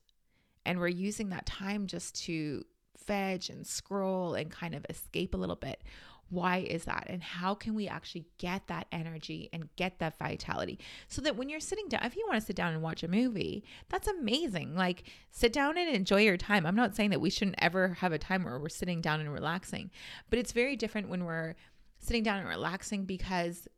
and 0.65 0.79
we're 0.79 0.89
using 0.89 1.31
that 1.31 1.47
time 1.47 1.87
just 1.87 2.23
to 2.25 2.65
veg 3.07 3.51
and 3.51 3.67
scroll 3.67 4.35
and 4.35 4.51
kind 4.51 4.75
of 4.75 4.87
escape 4.89 5.35
a 5.35 5.39
little 5.39 5.57
bit, 5.57 5.83
why 6.31 6.59
is 6.59 6.85
that? 6.85 7.07
And 7.09 7.23
how 7.23 7.55
can 7.55 7.75
we 7.75 7.87
actually 7.87 8.27
get 8.39 8.67
that 8.69 8.87
energy 8.91 9.51
and 9.53 9.69
get 9.77 9.99
that 9.99 10.19
vitality 10.19 10.79
so 11.07 11.23
that 11.23 11.37
when 11.37 11.49
you're 11.49 11.61
sitting 11.61 11.89
down, 11.89 12.05
if 12.05 12.17
you 12.17 12.25
want 12.27 12.41
to 12.41 12.47
sit 12.47 12.57
down 12.57 12.73
and 12.73 12.83
watch 12.83 13.03
a 13.03 13.09
movie, 13.09 13.65
that's 13.89 14.09
amazing. 14.09 14.75
Like 14.75 15.05
sit 15.31 15.53
down 15.53 15.77
and 15.77 15.95
enjoy 15.95 16.23
your 16.23 16.37
time. 16.37 16.67
I'm 16.67 16.75
not 16.75 16.97
saying 16.97 17.11
that 17.11 17.21
we 17.21 17.31
shouldn't 17.31 17.57
ever 17.59 17.95
have 18.01 18.13
a 18.13 18.19
time 18.19 18.45
where 18.45 18.59
we're 18.59 18.69
sitting 18.69 19.01
down 19.01 19.21
and 19.21 19.33
relaxing, 19.33 19.91
but 20.31 20.39
it's 20.39 20.53
very 20.53 20.77
different 20.77 21.09
when 21.09 21.25
we're 21.25 21.55
sitting 21.99 22.23
down 22.23 22.39
and 22.39 22.49
relaxing 22.49 23.05
because 23.05 23.69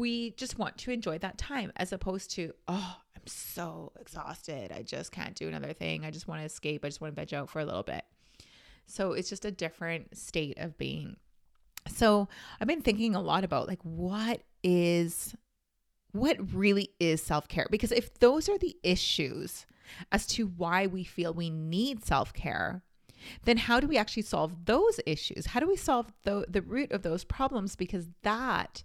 we 0.00 0.30
just 0.32 0.58
want 0.58 0.78
to 0.78 0.90
enjoy 0.90 1.18
that 1.18 1.38
time 1.38 1.72
as 1.76 1.92
opposed 1.92 2.30
to, 2.32 2.52
oh, 2.66 2.96
I'm 3.14 3.26
so 3.26 3.92
exhausted. 4.00 4.72
I 4.72 4.82
just 4.82 5.12
can't 5.12 5.34
do 5.34 5.46
another 5.46 5.74
thing. 5.74 6.04
I 6.04 6.10
just 6.10 6.26
want 6.26 6.40
to 6.40 6.46
escape. 6.46 6.84
I 6.84 6.88
just 6.88 7.00
want 7.00 7.14
to 7.14 7.20
veg 7.20 7.34
out 7.34 7.50
for 7.50 7.60
a 7.60 7.64
little 7.64 7.82
bit. 7.82 8.04
So 8.86 9.12
it's 9.12 9.28
just 9.28 9.44
a 9.44 9.50
different 9.50 10.16
state 10.16 10.58
of 10.58 10.78
being. 10.78 11.16
So 11.88 12.28
I've 12.60 12.66
been 12.66 12.80
thinking 12.80 13.14
a 13.14 13.20
lot 13.20 13.44
about 13.44 13.68
like 13.68 13.80
what 13.82 14.40
is 14.64 15.34
what 16.12 16.38
really 16.52 16.90
is 16.98 17.22
self-care 17.22 17.68
because 17.70 17.92
if 17.92 18.18
those 18.18 18.48
are 18.48 18.58
the 18.58 18.76
issues 18.82 19.64
as 20.10 20.26
to 20.26 20.46
why 20.46 20.86
we 20.86 21.04
feel 21.04 21.32
we 21.32 21.50
need 21.50 22.04
self-care 22.04 22.82
then 23.44 23.56
how 23.56 23.78
do 23.78 23.86
we 23.86 23.96
actually 23.96 24.24
solve 24.24 24.64
those 24.64 24.98
issues 25.06 25.46
how 25.46 25.60
do 25.60 25.68
we 25.68 25.76
solve 25.76 26.12
the, 26.24 26.44
the 26.48 26.62
root 26.62 26.90
of 26.90 27.02
those 27.02 27.22
problems 27.22 27.76
because 27.76 28.08
that 28.22 28.82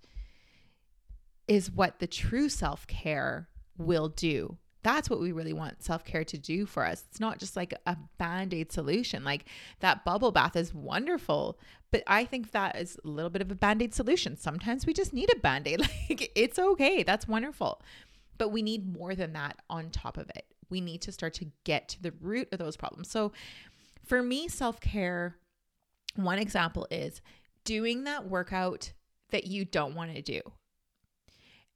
is 1.47 1.71
what 1.71 1.99
the 1.99 2.07
true 2.07 2.49
self 2.49 2.87
care 2.87 3.49
will 3.77 4.09
do. 4.09 4.57
That's 4.83 5.09
what 5.09 5.19
we 5.19 5.31
really 5.31 5.53
want 5.53 5.83
self 5.83 6.05
care 6.05 6.23
to 6.23 6.37
do 6.37 6.65
for 6.65 6.85
us. 6.85 7.05
It's 7.09 7.19
not 7.19 7.39
just 7.39 7.55
like 7.55 7.73
a 7.85 7.97
band 8.17 8.53
aid 8.53 8.71
solution. 8.71 9.23
Like 9.23 9.45
that 9.79 10.05
bubble 10.05 10.31
bath 10.31 10.55
is 10.55 10.73
wonderful, 10.73 11.59
but 11.91 12.03
I 12.07 12.25
think 12.25 12.51
that 12.51 12.75
is 12.75 12.97
a 13.03 13.07
little 13.07 13.31
bit 13.31 13.41
of 13.41 13.51
a 13.51 13.55
band 13.55 13.81
aid 13.81 13.93
solution. 13.93 14.37
Sometimes 14.37 14.85
we 14.85 14.93
just 14.93 15.13
need 15.13 15.33
a 15.33 15.39
band 15.39 15.67
aid. 15.67 15.81
Like 16.09 16.31
it's 16.35 16.59
okay. 16.59 17.03
That's 17.03 17.27
wonderful. 17.27 17.81
But 18.37 18.49
we 18.49 18.61
need 18.61 18.85
more 18.85 19.15
than 19.15 19.33
that 19.33 19.59
on 19.69 19.89
top 19.89 20.17
of 20.17 20.29
it. 20.35 20.45
We 20.69 20.81
need 20.81 21.01
to 21.03 21.11
start 21.11 21.33
to 21.35 21.47
get 21.63 21.89
to 21.89 22.01
the 22.03 22.13
root 22.21 22.49
of 22.51 22.59
those 22.59 22.77
problems. 22.77 23.09
So 23.09 23.31
for 24.05 24.21
me, 24.21 24.47
self 24.47 24.79
care, 24.79 25.35
one 26.15 26.37
example 26.37 26.87
is 26.91 27.21
doing 27.63 28.03
that 28.03 28.29
workout 28.29 28.93
that 29.31 29.47
you 29.47 29.65
don't 29.65 29.95
want 29.95 30.13
to 30.13 30.21
do. 30.21 30.41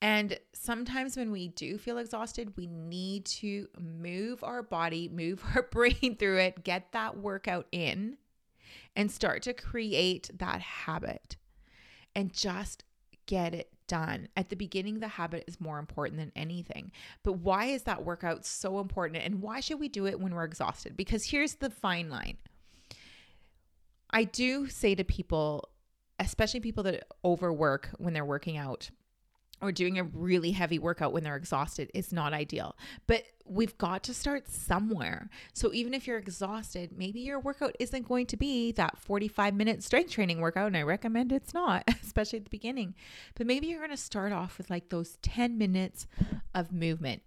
And 0.02 0.40
sometimes 0.54 1.18
when 1.18 1.32
we 1.32 1.50
do 1.50 1.78
feel 1.78 1.98
exhausted, 1.98 2.54
we 2.56 2.68
need 2.68 3.26
to 3.26 3.68
move 3.80 4.44
our 4.44 4.64
body, 4.64 5.10
move 5.14 5.44
our 5.56 5.64
brain 5.64 6.16
through 6.18 6.40
it, 6.40 6.64
get 6.64 6.92
that 6.94 7.18
workout 7.18 7.68
in, 7.72 8.18
and 8.96 9.12
start 9.12 9.44
to 9.44 9.54
create 9.54 10.30
that 10.38 10.62
habit 10.62 11.36
and 12.16 12.34
just 12.34 12.84
get 13.26 13.54
it 13.54 13.70
done. 13.88 14.28
At 14.38 14.50
the 14.50 14.56
beginning, 14.56 15.00
the 15.00 15.08
habit 15.08 15.44
is 15.48 15.60
more 15.60 15.80
important 15.80 16.20
than 16.20 16.32
anything. 16.36 16.92
But 17.24 17.34
why 17.34 17.66
is 17.66 17.84
that 17.84 18.06
workout 18.06 18.46
so 18.46 18.80
important? 18.80 19.24
And 19.24 19.42
why 19.42 19.60
should 19.60 19.80
we 19.80 19.90
do 19.90 20.06
it 20.06 20.20
when 20.20 20.34
we're 20.34 20.46
exhausted? 20.46 20.96
Because 20.96 21.26
here's 21.26 21.56
the 21.56 21.70
fine 21.70 22.10
line 22.10 22.38
I 24.12 24.24
do 24.24 24.68
say 24.68 24.96
to 24.96 25.04
people, 25.04 25.70
especially 26.20 26.60
people 26.62 26.84
that 26.84 27.06
overwork 27.24 27.90
when 27.98 28.14
they're 28.14 28.26
working 28.26 28.58
out, 28.58 28.90
or 29.62 29.72
doing 29.72 29.98
a 29.98 30.04
really 30.04 30.52
heavy 30.52 30.80
workout 30.80 31.14
when 31.14 31.24
they're 31.24 31.36
exhausted 31.36 31.92
is 31.94 32.14
not 32.14 32.34
ideal. 32.34 32.76
But 33.08 33.24
we've 33.46 33.78
got 33.78 34.04
to 34.04 34.14
start 34.14 34.48
somewhere. 34.48 35.30
So 35.54 35.74
even 35.74 35.94
if 35.94 36.08
you're 36.08 36.18
exhausted, 36.18 36.92
maybe 36.96 37.20
your 37.20 37.40
workout 37.40 37.76
isn't 37.80 38.08
going 38.08 38.28
to 38.28 38.38
be 38.38 38.72
that 38.74 38.98
45 38.98 39.54
minute 39.56 39.84
strength 39.84 40.12
training 40.12 40.40
workout. 40.40 40.68
And 40.68 40.78
I 40.78 40.84
recommend 40.84 41.32
it's 41.32 41.54
not, 41.54 41.84
especially 42.04 42.38
at 42.40 42.46
the 42.46 42.50
beginning. 42.50 42.96
But 43.36 43.48
maybe 43.48 43.68
you're 43.68 43.80
going 43.80 43.90
to 43.90 43.98
start 43.98 44.32
off 44.32 44.58
with 44.58 44.70
like 44.70 44.90
those 44.90 45.18
10 45.22 45.58
minutes 45.58 46.08
of 46.54 46.72
movement. 46.72 47.22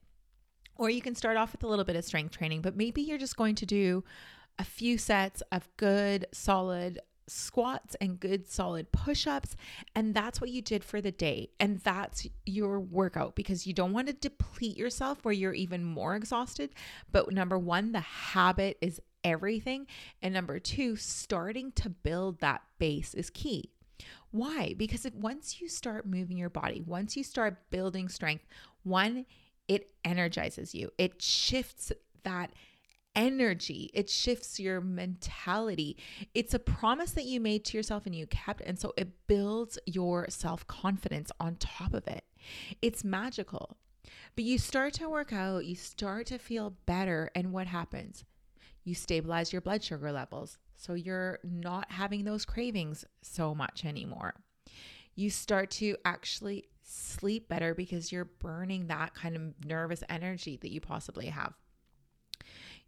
Or 0.76 0.88
you 0.88 1.02
can 1.02 1.14
start 1.14 1.36
off 1.36 1.52
with 1.52 1.64
a 1.64 1.68
little 1.68 1.84
bit 1.84 1.96
of 1.96 2.04
strength 2.04 2.36
training, 2.36 2.62
but 2.62 2.76
maybe 2.76 3.02
you're 3.02 3.18
just 3.18 3.36
going 3.36 3.54
to 3.56 3.66
do 3.66 4.04
a 4.58 4.64
few 4.64 4.98
sets 4.98 5.42
of 5.52 5.68
good, 5.76 6.26
solid 6.32 6.98
squats 7.32 7.96
and 8.00 8.20
good 8.20 8.46
solid 8.48 8.92
push 8.92 9.26
ups. 9.26 9.56
And 9.94 10.14
that's 10.14 10.40
what 10.40 10.50
you 10.50 10.62
did 10.62 10.84
for 10.84 11.00
the 11.00 11.12
day. 11.12 11.50
And 11.58 11.80
that's 11.80 12.26
your 12.46 12.78
workout 12.78 13.34
because 13.34 13.66
you 13.66 13.72
don't 13.72 13.92
want 13.92 14.08
to 14.08 14.12
deplete 14.12 14.76
yourself 14.76 15.24
where 15.24 15.34
you're 15.34 15.54
even 15.54 15.84
more 15.84 16.14
exhausted. 16.14 16.70
But 17.10 17.32
number 17.32 17.58
one, 17.58 17.92
the 17.92 18.00
habit 18.00 18.78
is 18.80 19.00
everything. 19.24 19.86
And 20.20 20.34
number 20.34 20.58
two, 20.58 20.96
starting 20.96 21.72
to 21.72 21.88
build 21.88 22.40
that 22.40 22.62
base 22.78 23.14
is 23.14 23.30
key. 23.30 23.70
Why? 24.30 24.74
Because 24.76 25.04
if, 25.04 25.14
once 25.14 25.60
you 25.60 25.68
start 25.68 26.06
moving 26.06 26.38
your 26.38 26.50
body, 26.50 26.80
once 26.80 27.16
you 27.16 27.22
start 27.22 27.70
building 27.70 28.08
strength, 28.08 28.46
one, 28.82 29.26
it 29.68 29.90
energizes 30.04 30.74
you, 30.74 30.90
it 30.98 31.22
shifts 31.22 31.92
that 32.24 32.52
energy. 33.14 33.90
It 33.94 34.08
shifts 34.08 34.58
your 34.58 34.80
mentality. 34.80 35.96
It's 36.34 36.54
a 36.54 36.58
promise 36.58 37.12
that 37.12 37.24
you 37.24 37.40
made 37.40 37.64
to 37.66 37.76
yourself 37.76 38.06
and 38.06 38.14
you 38.14 38.26
kept. 38.26 38.62
And 38.62 38.78
so 38.78 38.92
it 38.96 39.26
builds 39.26 39.78
your 39.86 40.26
self 40.28 40.66
confidence 40.66 41.30
on 41.40 41.56
top 41.56 41.94
of 41.94 42.06
it. 42.08 42.24
It's 42.80 43.04
magical. 43.04 43.76
But 44.34 44.44
you 44.44 44.58
start 44.58 44.94
to 44.94 45.08
work 45.08 45.32
out, 45.32 45.64
you 45.64 45.74
start 45.74 46.26
to 46.26 46.38
feel 46.38 46.74
better. 46.86 47.30
And 47.34 47.52
what 47.52 47.66
happens? 47.66 48.24
You 48.84 48.94
stabilize 48.94 49.52
your 49.52 49.62
blood 49.62 49.84
sugar 49.84 50.10
levels. 50.10 50.58
So 50.76 50.94
you're 50.94 51.38
not 51.44 51.92
having 51.92 52.24
those 52.24 52.44
cravings 52.44 53.04
so 53.22 53.54
much 53.54 53.84
anymore. 53.84 54.34
You 55.14 55.30
start 55.30 55.70
to 55.72 55.96
actually 56.04 56.64
sleep 56.82 57.48
better 57.48 57.74
because 57.74 58.10
you're 58.10 58.24
burning 58.24 58.88
that 58.88 59.14
kind 59.14 59.36
of 59.36 59.64
nervous 59.64 60.02
energy 60.08 60.58
that 60.62 60.72
you 60.72 60.80
possibly 60.80 61.26
have. 61.26 61.54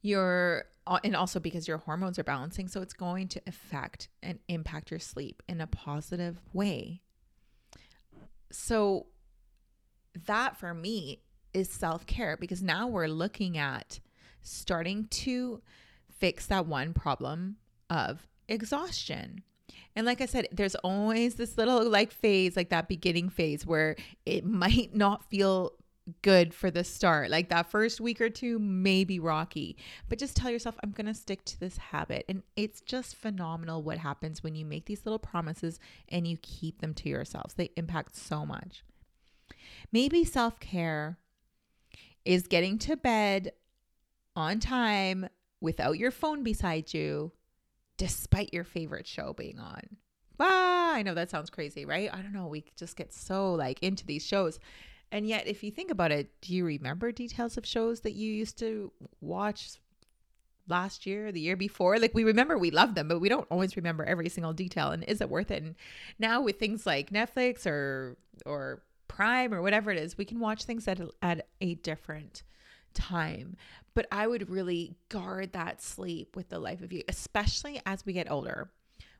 You're, 0.04 0.66
uh, 0.86 0.98
and 1.02 1.16
also 1.16 1.40
because 1.40 1.66
your 1.66 1.78
hormones 1.78 2.18
are 2.18 2.24
balancing. 2.24 2.68
So 2.68 2.82
it's 2.82 2.92
going 2.92 3.28
to 3.28 3.40
affect 3.46 4.08
and 4.22 4.38
impact 4.48 4.90
your 4.90 5.00
sleep 5.00 5.42
in 5.48 5.62
a 5.62 5.66
positive 5.66 6.38
way. 6.52 7.00
So 8.52 9.06
that 10.26 10.58
for 10.58 10.74
me 10.74 11.22
is 11.54 11.70
self 11.70 12.04
care 12.04 12.36
because 12.36 12.62
now 12.62 12.86
we're 12.86 13.08
looking 13.08 13.56
at 13.56 14.00
starting 14.42 15.06
to 15.08 15.62
fix 16.18 16.46
that 16.48 16.66
one 16.66 16.92
problem 16.92 17.56
of 17.88 18.28
exhaustion. 18.46 19.42
And 19.96 20.04
like 20.04 20.20
I 20.20 20.26
said, 20.26 20.48
there's 20.52 20.74
always 20.74 21.36
this 21.36 21.56
little 21.56 21.88
like 21.88 22.12
phase, 22.12 22.56
like 22.56 22.68
that 22.68 22.88
beginning 22.88 23.30
phase 23.30 23.64
where 23.64 23.96
it 24.26 24.44
might 24.44 24.94
not 24.94 25.24
feel 25.30 25.72
good 26.22 26.52
for 26.54 26.70
the 26.70 26.84
start. 26.84 27.30
Like 27.30 27.48
that 27.48 27.70
first 27.70 28.00
week 28.00 28.20
or 28.20 28.30
two 28.30 28.58
may 28.58 29.04
be 29.04 29.18
rocky, 29.18 29.76
but 30.08 30.18
just 30.18 30.36
tell 30.36 30.50
yourself, 30.50 30.76
I'm 30.82 30.92
going 30.92 31.06
to 31.06 31.14
stick 31.14 31.44
to 31.46 31.60
this 31.60 31.76
habit. 31.76 32.24
And 32.28 32.42
it's 32.56 32.80
just 32.80 33.16
phenomenal 33.16 33.82
what 33.82 33.98
happens 33.98 34.42
when 34.42 34.54
you 34.54 34.64
make 34.64 34.86
these 34.86 35.04
little 35.04 35.18
promises 35.18 35.78
and 36.08 36.26
you 36.26 36.36
keep 36.42 36.80
them 36.80 36.94
to 36.94 37.08
yourselves. 37.08 37.54
They 37.54 37.70
impact 37.76 38.16
so 38.16 38.44
much. 38.44 38.84
Maybe 39.92 40.24
self 40.24 40.60
care 40.60 41.18
is 42.24 42.46
getting 42.46 42.78
to 42.78 42.96
bed 42.96 43.52
on 44.36 44.58
time 44.60 45.28
without 45.60 45.98
your 45.98 46.10
phone 46.10 46.42
beside 46.42 46.92
you, 46.92 47.32
despite 47.96 48.52
your 48.52 48.64
favorite 48.64 49.06
show 49.06 49.32
being 49.32 49.58
on. 49.58 49.80
Ah, 50.40 50.94
I 50.94 51.02
know 51.02 51.14
that 51.14 51.30
sounds 51.30 51.50
crazy, 51.50 51.84
right? 51.84 52.10
I 52.12 52.20
don't 52.20 52.32
know. 52.32 52.48
We 52.48 52.64
just 52.76 52.96
get 52.96 53.12
so 53.12 53.54
like 53.54 53.82
into 53.82 54.04
these 54.04 54.26
shows. 54.26 54.58
And 55.12 55.26
yet, 55.26 55.46
if 55.46 55.62
you 55.62 55.70
think 55.70 55.90
about 55.90 56.10
it, 56.10 56.28
do 56.40 56.54
you 56.54 56.64
remember 56.64 57.12
details 57.12 57.56
of 57.56 57.66
shows 57.66 58.00
that 58.00 58.12
you 58.12 58.32
used 58.32 58.58
to 58.58 58.90
watch 59.20 59.78
last 60.68 61.06
year, 61.06 61.30
the 61.30 61.40
year 61.40 61.56
before? 61.56 61.98
Like 61.98 62.14
we 62.14 62.24
remember 62.24 62.58
we 62.58 62.70
love 62.70 62.94
them, 62.94 63.08
but 63.08 63.20
we 63.20 63.28
don't 63.28 63.46
always 63.50 63.76
remember 63.76 64.04
every 64.04 64.28
single 64.28 64.52
detail. 64.52 64.90
And 64.90 65.04
is 65.04 65.20
it 65.20 65.30
worth 65.30 65.50
it? 65.50 65.62
And 65.62 65.76
now 66.18 66.40
with 66.40 66.58
things 66.58 66.86
like 66.86 67.10
Netflix 67.10 67.66
or 67.66 68.16
or 68.44 68.82
Prime 69.06 69.54
or 69.54 69.62
whatever 69.62 69.90
it 69.90 69.98
is, 69.98 70.18
we 70.18 70.24
can 70.24 70.40
watch 70.40 70.64
things 70.64 70.88
at 70.88 71.00
at 71.22 71.46
a 71.60 71.74
different 71.76 72.42
time. 72.94 73.56
But 73.94 74.06
I 74.10 74.26
would 74.26 74.50
really 74.50 74.96
guard 75.08 75.52
that 75.52 75.82
sleep 75.82 76.34
with 76.34 76.48
the 76.48 76.58
life 76.58 76.82
of 76.82 76.92
you, 76.92 77.02
especially 77.08 77.80
as 77.86 78.04
we 78.04 78.12
get 78.12 78.30
older. 78.30 78.70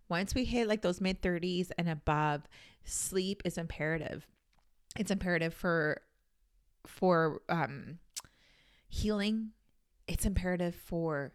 Once 0.09 0.35
we 0.35 0.45
hit 0.45 0.69
like 0.69 0.83
those 0.83 1.01
mid 1.01 1.23
30s 1.23 1.71
and 1.79 1.89
above, 1.89 2.43
sleep 2.85 3.43
is 3.45 3.57
imperative. 3.57 4.27
It's 4.97 5.11
imperative 5.11 5.55
for 5.55 6.01
for 6.87 7.43
um 7.49 7.99
healing. 8.89 9.51
It's 10.07 10.27
imperative 10.27 10.75
for 10.75 11.33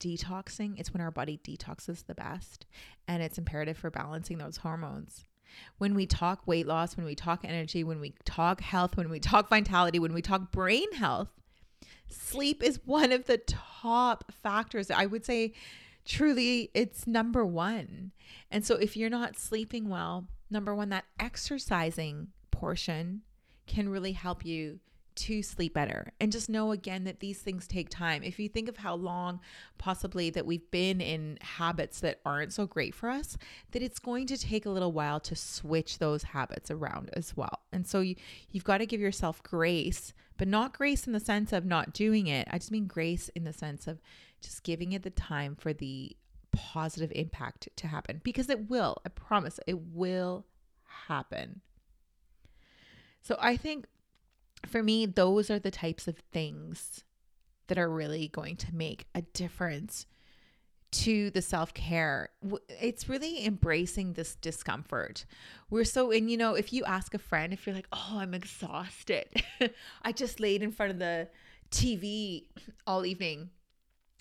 detoxing. 0.00 0.78
It's 0.78 0.92
when 0.92 1.00
our 1.00 1.10
body 1.10 1.40
detoxes 1.42 2.06
the 2.06 2.14
best 2.14 2.66
and 3.06 3.22
it's 3.22 3.38
imperative 3.38 3.76
for 3.76 3.90
balancing 3.90 4.38
those 4.38 4.58
hormones. 4.58 5.24
When 5.78 5.94
we 5.94 6.06
talk 6.06 6.46
weight 6.46 6.66
loss, 6.66 6.96
when 6.96 7.06
we 7.06 7.14
talk 7.14 7.40
energy, 7.44 7.84
when 7.84 8.00
we 8.00 8.14
talk 8.24 8.60
health, 8.60 8.96
when 8.96 9.08
we 9.08 9.20
talk 9.20 9.48
vitality, 9.48 9.98
when 9.98 10.12
we 10.12 10.20
talk 10.20 10.52
brain 10.52 10.92
health, 10.92 11.30
sleep 12.08 12.62
is 12.62 12.80
one 12.84 13.12
of 13.12 13.26
the 13.26 13.38
top 13.38 14.32
factors. 14.32 14.90
I 14.90 15.06
would 15.06 15.24
say 15.24 15.54
truly 16.04 16.70
it's 16.74 17.06
number 17.06 17.44
one. 17.44 18.12
And 18.50 18.64
so 18.64 18.76
if 18.76 18.96
you're 18.96 19.10
not 19.10 19.38
sleeping 19.38 19.88
well, 19.88 20.28
number 20.50 20.74
one, 20.74 20.90
that 20.90 21.04
exercising 21.18 22.28
portion 22.58 23.22
can 23.66 23.88
really 23.88 24.12
help 24.12 24.44
you 24.44 24.80
to 25.16 25.42
sleep 25.42 25.74
better. 25.74 26.12
And 26.20 26.30
just 26.30 26.48
know 26.48 26.72
again 26.72 27.04
that 27.04 27.20
these 27.20 27.40
things 27.40 27.66
take 27.66 27.88
time. 27.88 28.22
If 28.22 28.38
you 28.38 28.48
think 28.48 28.68
of 28.68 28.76
how 28.76 28.94
long 28.94 29.40
possibly 29.78 30.30
that 30.30 30.46
we've 30.46 30.70
been 30.70 31.00
in 31.00 31.38
habits 31.40 32.00
that 32.00 32.20
aren't 32.24 32.52
so 32.52 32.66
great 32.66 32.94
for 32.94 33.08
us, 33.08 33.36
that 33.72 33.82
it's 33.82 33.98
going 33.98 34.26
to 34.26 34.38
take 34.38 34.66
a 34.66 34.70
little 34.70 34.92
while 34.92 35.18
to 35.20 35.34
switch 35.34 35.98
those 35.98 36.22
habits 36.22 36.70
around 36.70 37.10
as 37.14 37.36
well. 37.36 37.60
And 37.72 37.86
so 37.86 38.00
you, 38.00 38.16
you've 38.50 38.64
got 38.64 38.78
to 38.78 38.86
give 38.86 39.00
yourself 39.00 39.42
grace, 39.42 40.12
but 40.36 40.48
not 40.48 40.76
grace 40.76 41.06
in 41.06 41.14
the 41.14 41.20
sense 41.20 41.52
of 41.52 41.64
not 41.64 41.94
doing 41.94 42.26
it. 42.26 42.46
I 42.50 42.58
just 42.58 42.70
mean 42.70 42.86
grace 42.86 43.30
in 43.30 43.44
the 43.44 43.54
sense 43.54 43.86
of 43.86 44.00
just 44.42 44.62
giving 44.64 44.92
it 44.92 45.02
the 45.02 45.10
time 45.10 45.56
for 45.56 45.72
the 45.72 46.14
positive 46.52 47.12
impact 47.14 47.68
to 47.76 47.86
happen 47.86 48.20
because 48.22 48.50
it 48.50 48.68
will. 48.68 48.98
I 49.04 49.08
promise 49.08 49.58
it 49.66 49.78
will 49.94 50.46
happen. 51.06 51.62
So 53.26 53.36
I 53.40 53.56
think 53.56 53.86
for 54.66 54.84
me, 54.84 55.04
those 55.04 55.50
are 55.50 55.58
the 55.58 55.72
types 55.72 56.06
of 56.06 56.16
things 56.30 57.02
that 57.66 57.76
are 57.76 57.90
really 57.90 58.28
going 58.28 58.54
to 58.58 58.72
make 58.72 59.06
a 59.16 59.22
difference 59.22 60.06
to 60.92 61.30
the 61.30 61.42
self 61.42 61.74
care. 61.74 62.28
It's 62.68 63.08
really 63.08 63.44
embracing 63.44 64.12
this 64.12 64.36
discomfort. 64.36 65.26
We're 65.70 65.82
so, 65.82 66.12
and 66.12 66.30
you 66.30 66.36
know, 66.36 66.54
if 66.54 66.72
you 66.72 66.84
ask 66.84 67.14
a 67.14 67.18
friend, 67.18 67.52
if 67.52 67.66
you're 67.66 67.74
like, 67.74 67.88
oh, 67.90 68.18
I'm 68.18 68.32
exhausted, 68.32 69.26
I 70.02 70.12
just 70.12 70.38
laid 70.38 70.62
in 70.62 70.70
front 70.70 70.92
of 70.92 71.00
the 71.00 71.26
TV 71.72 72.44
all 72.86 73.04
evening. 73.04 73.50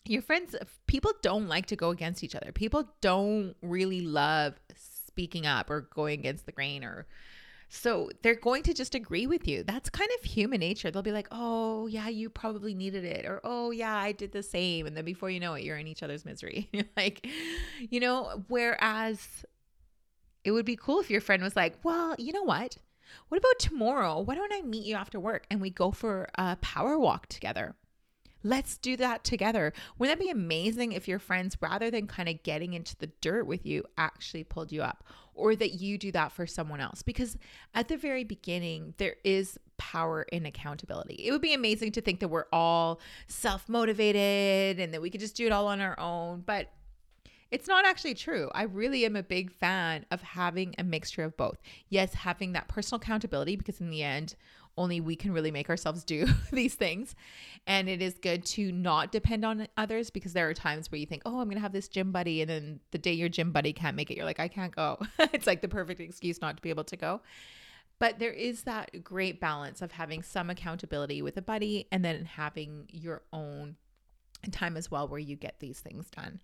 Your 0.06 0.24
friends, 0.24 0.56
uh, 0.56 0.66
people 0.88 1.12
don't 1.22 1.48
like 1.48 1.68
to 1.68 1.76
go 1.76 1.92
against 1.92 2.24
each 2.24 2.34
other. 2.34 2.52
People 2.52 2.90
don't 3.02 3.56
really 3.62 4.02
love 4.02 4.56
speaking 4.76 5.46
up 5.46 5.70
or 5.70 5.82
going 5.94 6.20
against 6.20 6.48
the 6.48 6.52
grain 6.52 6.84
or 6.84 7.06
so 7.70 8.10
they're 8.22 8.36
going 8.36 8.64
to 8.64 8.74
just 8.74 8.96
agree 8.96 9.28
with 9.28 9.48
you. 9.48 9.64
That's 9.64 9.90
kind 9.90 10.10
of 10.18 10.24
human 10.26 10.60
nature. 10.60 10.92
They'll 10.92 11.02
be 11.02 11.12
like, 11.12 11.28
oh, 11.32 11.88
yeah, 11.88 12.08
you 12.08 12.30
probably 12.30 12.74
needed 12.74 13.04
it. 13.04 13.26
Or, 13.26 13.42
oh, 13.44 13.72
yeah, 13.72 13.96
I 13.96 14.12
did 14.12 14.32
the 14.32 14.44
same. 14.44 14.86
And 14.86 14.96
then 14.96 15.06
before 15.06 15.30
you 15.30 15.40
know 15.40 15.56
it, 15.56 15.64
you're 15.64 15.78
in 15.78 15.88
each 15.88 16.04
other's 16.04 16.26
misery. 16.26 16.70
like, 16.98 17.28
you 17.80 18.00
know, 18.00 18.44
whereas 18.48 19.46
it 20.44 20.52
would 20.52 20.66
be 20.66 20.76
cool 20.76 21.00
if 21.00 21.10
your 21.10 21.22
friend 21.22 21.42
was 21.44 21.56
like, 21.56 21.76
well, 21.84 22.16
you 22.18 22.32
know 22.32 22.44
what? 22.44 22.78
What 23.30 23.38
about 23.38 23.60
tomorrow? 23.60 24.22
Why 24.22 24.36
don't 24.36 24.54
I 24.54 24.62
meet 24.62 24.86
you 24.86 24.96
after 24.96 25.20
work 25.20 25.46
and 25.50 25.60
we 25.60 25.70
go 25.70 25.92
for 25.92 26.30
a 26.36 26.56
power 26.58 26.98
walk 26.98 27.28
together? 27.28 27.76
Let's 28.44 28.78
do 28.78 28.96
that 28.98 29.24
together. 29.24 29.74
Wouldn't 29.98 30.20
that 30.20 30.24
be 30.24 30.30
amazing 30.30 30.92
if 30.92 31.08
your 31.08 31.18
friends, 31.18 31.58
rather 31.62 31.90
than 31.90 32.06
kind 32.06 32.30
of 32.30 32.44
getting 32.44 32.74
into 32.74 32.96
the 32.96 33.10
dirt 33.20 33.48
with 33.48 33.66
you, 33.66 33.84
actually 33.98 34.44
pulled 34.44 34.72
you 34.72 34.84
up? 34.84 35.04
Or 35.36 35.56
that 35.56 35.74
you 35.74 35.98
do 35.98 36.12
that 36.14 36.32
for 36.32 36.48
someone 36.48 36.80
else? 36.80 37.02
Because 37.02 37.38
at 37.74 37.90
the 37.90 37.98
very 37.98 38.24
beginning, 38.24 38.94
there 38.98 39.18
is 39.24 39.60
power 39.78 40.24
in 40.32 40.46
accountability. 40.46 41.16
It 41.16 41.32
would 41.32 41.42
be 41.42 41.54
amazing 41.54 41.92
to 41.94 42.02
think 42.02 42.22
that 42.22 42.30
we're 42.30 42.46
all 42.54 43.00
self 43.28 43.68
motivated 43.68 44.80
and 44.80 44.94
that 44.94 45.02
we 45.02 45.10
could 45.10 45.20
just 45.20 45.36
do 45.36 45.46
it 45.46 45.52
all 45.52 45.68
on 45.68 45.82
our 45.82 46.00
own. 46.00 46.44
But 46.46 46.72
it's 47.52 47.68
not 47.68 47.86
actually 47.86 48.16
true. 48.16 48.50
I 48.54 48.64
really 48.64 49.06
am 49.06 49.16
a 49.16 49.24
big 49.24 49.52
fan 49.52 50.06
of 50.12 50.22
having 50.22 50.76
a 50.78 50.84
mixture 50.84 51.24
of 51.24 51.38
both. 51.38 51.62
Yes, 51.90 52.14
having 52.14 52.54
that 52.54 52.68
personal 52.68 53.02
accountability, 53.02 53.56
because 53.56 53.80
in 53.80 53.90
the 53.90 54.04
end, 54.04 54.36
only 54.78 55.00
we 55.00 55.16
can 55.16 55.32
really 55.32 55.52
make 55.52 55.70
ourselves 55.70 56.04
do 56.04 56.28
these 56.52 56.76
things. 56.76 57.16
And 57.68 57.90
it 57.90 58.02
is 58.02 58.16
good 58.16 58.46
to 58.48 58.72
not 58.72 59.12
depend 59.12 59.46
on 59.46 59.68
others 59.78 60.10
because 60.10 60.34
there 60.34 60.48
are 60.50 60.54
times 60.54 60.92
where 60.92 61.00
you 61.00 61.06
think, 61.06 61.24
oh, 61.26 61.40
I'm 61.40 61.46
going 61.46 61.56
to 61.56 61.62
have 61.62 61.74
this 61.74 61.88
gym 61.88 62.12
buddy. 62.12 62.42
And 62.42 62.50
then 62.50 62.80
the 62.92 62.98
day 62.98 63.14
your 63.14 63.30
gym 63.30 63.52
buddy 63.52 63.74
can't 63.74 63.96
make 63.96 64.12
it, 64.12 64.18
you're 64.18 64.26
like, 64.26 64.40
I 64.40 64.48
can't 64.48 64.76
go. 64.76 65.00
it's 65.20 65.48
like 65.48 65.62
the 65.62 65.68
perfect 65.68 66.00
excuse 66.00 66.42
not 66.42 66.58
to 66.58 66.62
be 66.62 66.70
able 66.70 66.84
to 66.86 66.98
go. 66.98 67.22
But 67.98 68.20
there 68.20 68.32
is 68.32 68.64
that 68.64 69.04
great 69.04 69.40
balance 69.40 69.82
of 69.82 69.94
having 69.94 70.22
some 70.22 70.50
accountability 70.50 71.22
with 71.22 71.38
a 71.38 71.42
buddy 71.42 71.88
and 71.92 72.04
then 72.04 72.26
having 72.26 72.88
your 72.92 73.22
own 73.32 73.78
time 74.52 74.78
as 74.78 74.90
well 74.90 75.08
where 75.08 75.20
you 75.20 75.36
get 75.36 75.60
these 75.60 75.80
things 75.80 76.10
done. 76.10 76.40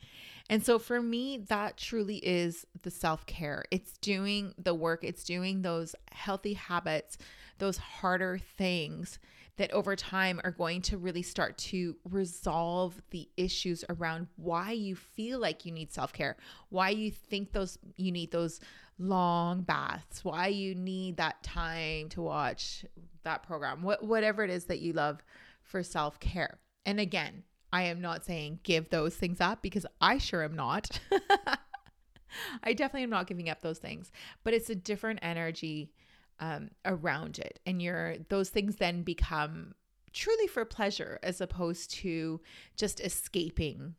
And 0.50 0.66
so 0.66 0.80
for 0.80 1.02
me, 1.02 1.38
that 1.50 1.78
truly 1.78 2.18
is 2.18 2.66
the 2.82 2.92
self 2.92 3.26
care. 3.26 3.64
It's 3.72 3.98
doing 3.98 4.54
the 4.58 4.74
work, 4.74 5.04
it's 5.04 5.24
doing 5.24 5.62
those 5.62 5.96
healthy 6.12 6.54
habits 6.54 7.18
those 7.62 7.78
harder 7.78 8.40
things 8.58 9.20
that 9.58 9.72
over 9.72 9.96
time 9.96 10.42
are 10.44 10.52
going 10.52 10.82
to 10.82 10.98
really 10.98 11.22
start 11.22 11.58
to 11.60 11.96
resolve 12.10 13.00
the 13.12 13.30
issues 13.38 13.86
around 13.88 14.28
why 14.36 14.72
you 14.72 14.96
feel 14.96 15.40
like 15.40 15.64
you 15.64 15.72
need 15.72 15.94
self-care, 15.94 16.36
why 16.70 16.90
you 16.90 17.12
think 17.12 17.52
those 17.54 17.78
you 17.96 18.12
need 18.12 18.32
those 18.32 18.60
long 18.98 19.62
baths, 19.62 20.26
why 20.26 20.48
you 20.48 20.74
need 20.74 21.18
that 21.18 21.42
time 21.44 22.10
to 22.10 22.22
watch 22.22 22.84
that 23.24 23.44
program, 23.44 23.84
what 23.84 24.04
whatever 24.04 24.44
it 24.44 24.50
is 24.50 24.66
that 24.66 24.80
you 24.80 24.92
love 24.92 25.24
for 25.62 25.84
self-care. 25.84 26.58
And 26.88 27.00
again, 27.00 27.44
I 27.74 27.84
am 27.84 28.02
not 28.02 28.26
saying 28.26 28.60
give 28.64 28.90
those 28.90 29.16
things 29.16 29.40
up 29.40 29.62
because 29.62 29.86
I 30.00 30.18
sure 30.18 30.44
am 30.44 30.56
not. 30.56 31.00
I 32.64 32.74
definitely 32.74 33.04
am 33.04 33.10
not 33.10 33.28
giving 33.28 33.50
up 33.50 33.62
those 33.62 33.80
things, 33.80 34.12
but 34.44 34.54
it's 34.54 34.70
a 34.70 34.76
different 34.76 35.20
energy 35.22 35.92
um, 36.40 36.70
around 36.86 37.40
it. 37.40 37.60
And 37.66 37.82
your 37.82 38.16
those 38.30 38.50
things 38.50 38.78
then 38.78 39.04
become 39.04 39.76
truly 40.14 40.48
for 40.48 40.66
pleasure 40.66 41.20
as 41.24 41.40
opposed 41.40 41.92
to 41.92 42.42
just 42.76 43.00
escaping 43.00 43.96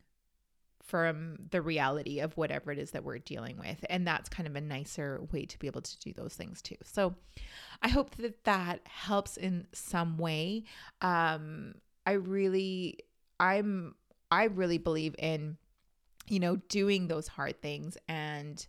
from 0.83 1.37
the 1.51 1.61
reality 1.61 2.19
of 2.19 2.35
whatever 2.35 2.71
it 2.71 2.77
is 2.77 2.91
that 2.91 3.03
we're 3.03 3.17
dealing 3.17 3.57
with. 3.57 3.83
And 3.89 4.05
that's 4.05 4.29
kind 4.29 4.47
of 4.47 4.55
a 4.55 4.61
nicer 4.61 5.25
way 5.31 5.45
to 5.45 5.57
be 5.57 5.67
able 5.67 5.81
to 5.81 5.99
do 5.99 6.13
those 6.13 6.35
things 6.35 6.61
too. 6.61 6.75
So 6.83 7.15
I 7.81 7.87
hope 7.87 8.15
that 8.17 8.43
that 8.43 8.81
helps 8.85 9.37
in 9.37 9.65
some 9.71 10.17
way. 10.17 10.65
Um, 11.01 11.75
I 12.05 12.13
really, 12.13 12.99
I'm, 13.39 13.95
I 14.31 14.45
really 14.45 14.77
believe 14.77 15.15
in, 15.17 15.57
you 16.27 16.39
know, 16.39 16.55
doing 16.55 17.07
those 17.07 17.27
hard 17.27 17.61
things. 17.61 17.97
And 18.07 18.65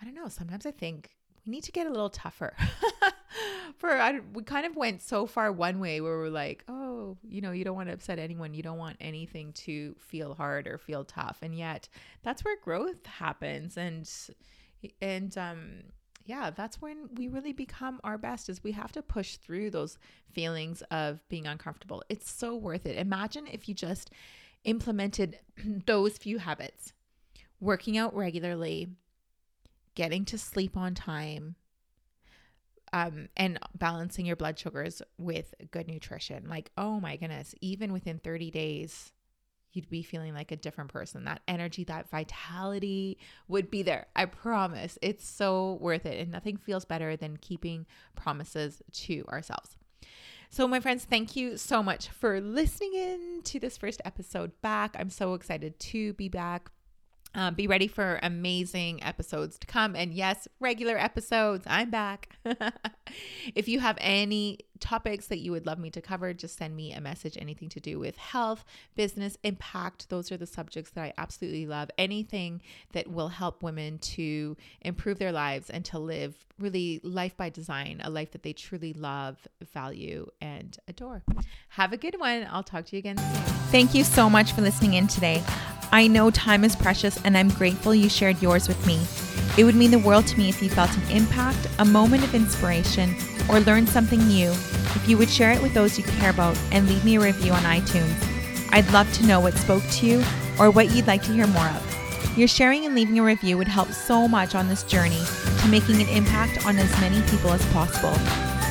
I 0.00 0.04
don't 0.04 0.14
know, 0.14 0.28
sometimes 0.28 0.66
I 0.66 0.70
think 0.70 1.10
we 1.44 1.50
need 1.50 1.64
to 1.64 1.72
get 1.72 1.86
a 1.86 1.90
little 1.90 2.10
tougher. 2.10 2.54
for 3.78 3.90
I, 3.90 4.20
we 4.32 4.42
kind 4.42 4.66
of 4.66 4.76
went 4.76 5.02
so 5.02 5.26
far 5.26 5.52
one 5.52 5.80
way 5.80 6.00
where 6.00 6.18
we're 6.18 6.28
like, 6.28 6.64
oh, 6.68 7.16
you 7.22 7.40
know, 7.40 7.52
you 7.52 7.64
don't 7.64 7.76
want 7.76 7.88
to 7.88 7.94
upset 7.94 8.18
anyone. 8.18 8.54
You 8.54 8.62
don't 8.62 8.78
want 8.78 8.96
anything 9.00 9.52
to 9.54 9.94
feel 9.98 10.34
hard 10.34 10.66
or 10.66 10.78
feel 10.78 11.04
tough. 11.04 11.38
And 11.42 11.56
yet 11.56 11.88
that's 12.22 12.44
where 12.44 12.56
growth 12.62 13.04
happens. 13.06 13.76
And, 13.76 14.08
and, 15.00 15.36
um, 15.38 15.82
yeah, 16.26 16.50
that's 16.50 16.82
when 16.82 17.08
we 17.14 17.28
really 17.28 17.52
become 17.52 18.00
our 18.04 18.18
best 18.18 18.48
is 18.48 18.62
we 18.62 18.72
have 18.72 18.92
to 18.92 19.02
push 19.02 19.36
through 19.36 19.70
those 19.70 19.96
feelings 20.32 20.82
of 20.90 21.26
being 21.28 21.46
uncomfortable. 21.46 22.02
It's 22.08 22.30
so 22.30 22.56
worth 22.56 22.84
it. 22.84 22.98
Imagine 22.98 23.46
if 23.46 23.68
you 23.68 23.74
just 23.74 24.10
implemented 24.64 25.38
those 25.86 26.18
few 26.18 26.38
habits. 26.38 26.92
Working 27.60 27.96
out 27.96 28.14
regularly, 28.14 28.88
getting 29.94 30.26
to 30.26 30.36
sleep 30.36 30.76
on 30.76 30.94
time, 30.94 31.54
um, 32.92 33.28
and 33.36 33.58
balancing 33.74 34.26
your 34.26 34.36
blood 34.36 34.58
sugars 34.58 35.00
with 35.18 35.54
good 35.70 35.88
nutrition. 35.88 36.48
Like, 36.48 36.70
oh 36.76 37.00
my 37.00 37.16
goodness, 37.16 37.54
even 37.60 37.92
within 37.92 38.18
30 38.18 38.50
days, 38.50 39.12
you'd 39.76 39.88
be 39.90 40.02
feeling 40.02 40.34
like 40.34 40.50
a 40.50 40.56
different 40.56 40.90
person. 40.90 41.24
That 41.24 41.42
energy, 41.46 41.84
that 41.84 42.08
vitality 42.10 43.18
would 43.48 43.70
be 43.70 43.82
there. 43.82 44.06
I 44.16 44.24
promise. 44.24 44.98
It's 45.02 45.26
so 45.26 45.78
worth 45.80 46.06
it. 46.06 46.20
And 46.20 46.32
nothing 46.32 46.56
feels 46.56 46.84
better 46.84 47.16
than 47.16 47.36
keeping 47.36 47.86
promises 48.14 48.82
to 48.92 49.24
ourselves. 49.28 49.76
So, 50.48 50.66
my 50.66 50.80
friends, 50.80 51.04
thank 51.04 51.36
you 51.36 51.56
so 51.56 51.82
much 51.82 52.08
for 52.08 52.40
listening 52.40 52.94
in 52.94 53.40
to 53.44 53.60
this 53.60 53.76
first 53.76 54.00
episode 54.04 54.52
back. 54.62 54.96
I'm 54.98 55.10
so 55.10 55.34
excited 55.34 55.78
to 55.80 56.12
be 56.14 56.28
back. 56.28 56.70
Um, 57.36 57.52
be 57.52 57.66
ready 57.66 57.86
for 57.86 58.18
amazing 58.22 59.02
episodes 59.04 59.58
to 59.58 59.66
come. 59.66 59.94
And 59.94 60.14
yes, 60.14 60.48
regular 60.58 60.96
episodes. 60.96 61.66
I'm 61.68 61.90
back. 61.90 62.30
if 63.54 63.68
you 63.68 63.78
have 63.80 63.98
any 64.00 64.60
topics 64.80 65.26
that 65.26 65.40
you 65.40 65.52
would 65.52 65.66
love 65.66 65.78
me 65.78 65.90
to 65.90 66.00
cover, 66.00 66.32
just 66.32 66.56
send 66.56 66.74
me 66.74 66.94
a 66.94 67.00
message. 67.00 67.36
Anything 67.38 67.68
to 67.68 67.80
do 67.80 67.98
with 67.98 68.16
health, 68.16 68.64
business, 68.94 69.36
impact. 69.42 70.08
Those 70.08 70.32
are 70.32 70.38
the 70.38 70.46
subjects 70.46 70.92
that 70.92 71.02
I 71.02 71.12
absolutely 71.18 71.66
love. 71.66 71.90
Anything 71.98 72.62
that 72.92 73.06
will 73.06 73.28
help 73.28 73.62
women 73.62 73.98
to 73.98 74.56
improve 74.80 75.18
their 75.18 75.32
lives 75.32 75.68
and 75.68 75.84
to 75.86 75.98
live 75.98 76.34
really 76.58 77.02
life 77.02 77.36
by 77.36 77.50
design, 77.50 78.00
a 78.02 78.08
life 78.08 78.30
that 78.30 78.44
they 78.44 78.54
truly 78.54 78.94
love, 78.94 79.46
value, 79.74 80.26
and 80.40 80.78
adore. 80.88 81.22
Have 81.68 81.92
a 81.92 81.98
good 81.98 82.18
one. 82.18 82.46
I'll 82.50 82.62
talk 82.62 82.86
to 82.86 82.96
you 82.96 83.00
again 83.00 83.18
soon. 83.18 83.42
Thank 83.70 83.94
you 83.94 84.04
so 84.04 84.30
much 84.30 84.52
for 84.52 84.62
listening 84.62 84.94
in 84.94 85.06
today. 85.06 85.42
I 85.92 86.06
know 86.08 86.30
time 86.30 86.64
is 86.64 86.76
precious 86.76 87.18
and 87.24 87.36
I'm 87.36 87.48
grateful 87.48 87.94
you 87.94 88.08
shared 88.08 88.42
yours 88.42 88.68
with 88.68 88.86
me. 88.86 89.00
It 89.56 89.64
would 89.64 89.74
mean 89.74 89.90
the 89.90 89.98
world 89.98 90.26
to 90.26 90.38
me 90.38 90.48
if 90.48 90.62
you 90.62 90.68
felt 90.68 90.94
an 90.96 91.10
impact, 91.10 91.66
a 91.78 91.84
moment 91.84 92.24
of 92.24 92.34
inspiration, 92.34 93.14
or 93.48 93.60
learned 93.60 93.88
something 93.88 94.26
new, 94.26 94.50
if 94.50 95.08
you 95.08 95.16
would 95.16 95.30
share 95.30 95.52
it 95.52 95.62
with 95.62 95.72
those 95.74 95.96
you 95.96 96.04
care 96.04 96.30
about 96.30 96.58
and 96.72 96.88
leave 96.88 97.04
me 97.04 97.16
a 97.16 97.20
review 97.20 97.52
on 97.52 97.62
iTunes. 97.62 98.14
I'd 98.72 98.90
love 98.90 99.10
to 99.14 99.26
know 99.26 99.40
what 99.40 99.54
spoke 99.54 99.82
to 99.82 100.06
you 100.06 100.24
or 100.58 100.70
what 100.70 100.90
you'd 100.90 101.06
like 101.06 101.22
to 101.22 101.32
hear 101.32 101.46
more 101.46 101.68
of. 101.68 102.36
Your 102.36 102.48
sharing 102.48 102.84
and 102.84 102.94
leaving 102.94 103.18
a 103.18 103.22
review 103.22 103.56
would 103.56 103.68
help 103.68 103.90
so 103.92 104.28
much 104.28 104.54
on 104.54 104.68
this 104.68 104.82
journey 104.82 105.22
to 105.60 105.68
making 105.68 106.02
an 106.02 106.08
impact 106.08 106.66
on 106.66 106.76
as 106.76 106.90
many 107.00 107.22
people 107.30 107.50
as 107.50 107.64
possible. 107.72 108.12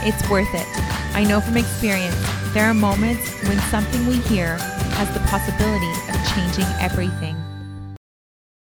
It's 0.07 0.29
worth 0.29 0.53
it. 0.53 0.67
I 1.15 1.23
know 1.23 1.41
from 1.41 1.57
experience, 1.57 2.15
there 2.53 2.65
are 2.65 2.73
moments 2.73 3.27
when 3.47 3.57
something 3.71 4.05
we 4.05 4.17
hear 4.17 4.59
has 4.95 5.13
the 5.13 5.19
possibility 5.27 5.91
of 6.09 6.15
changing 6.33 6.65
everything. 6.79 7.44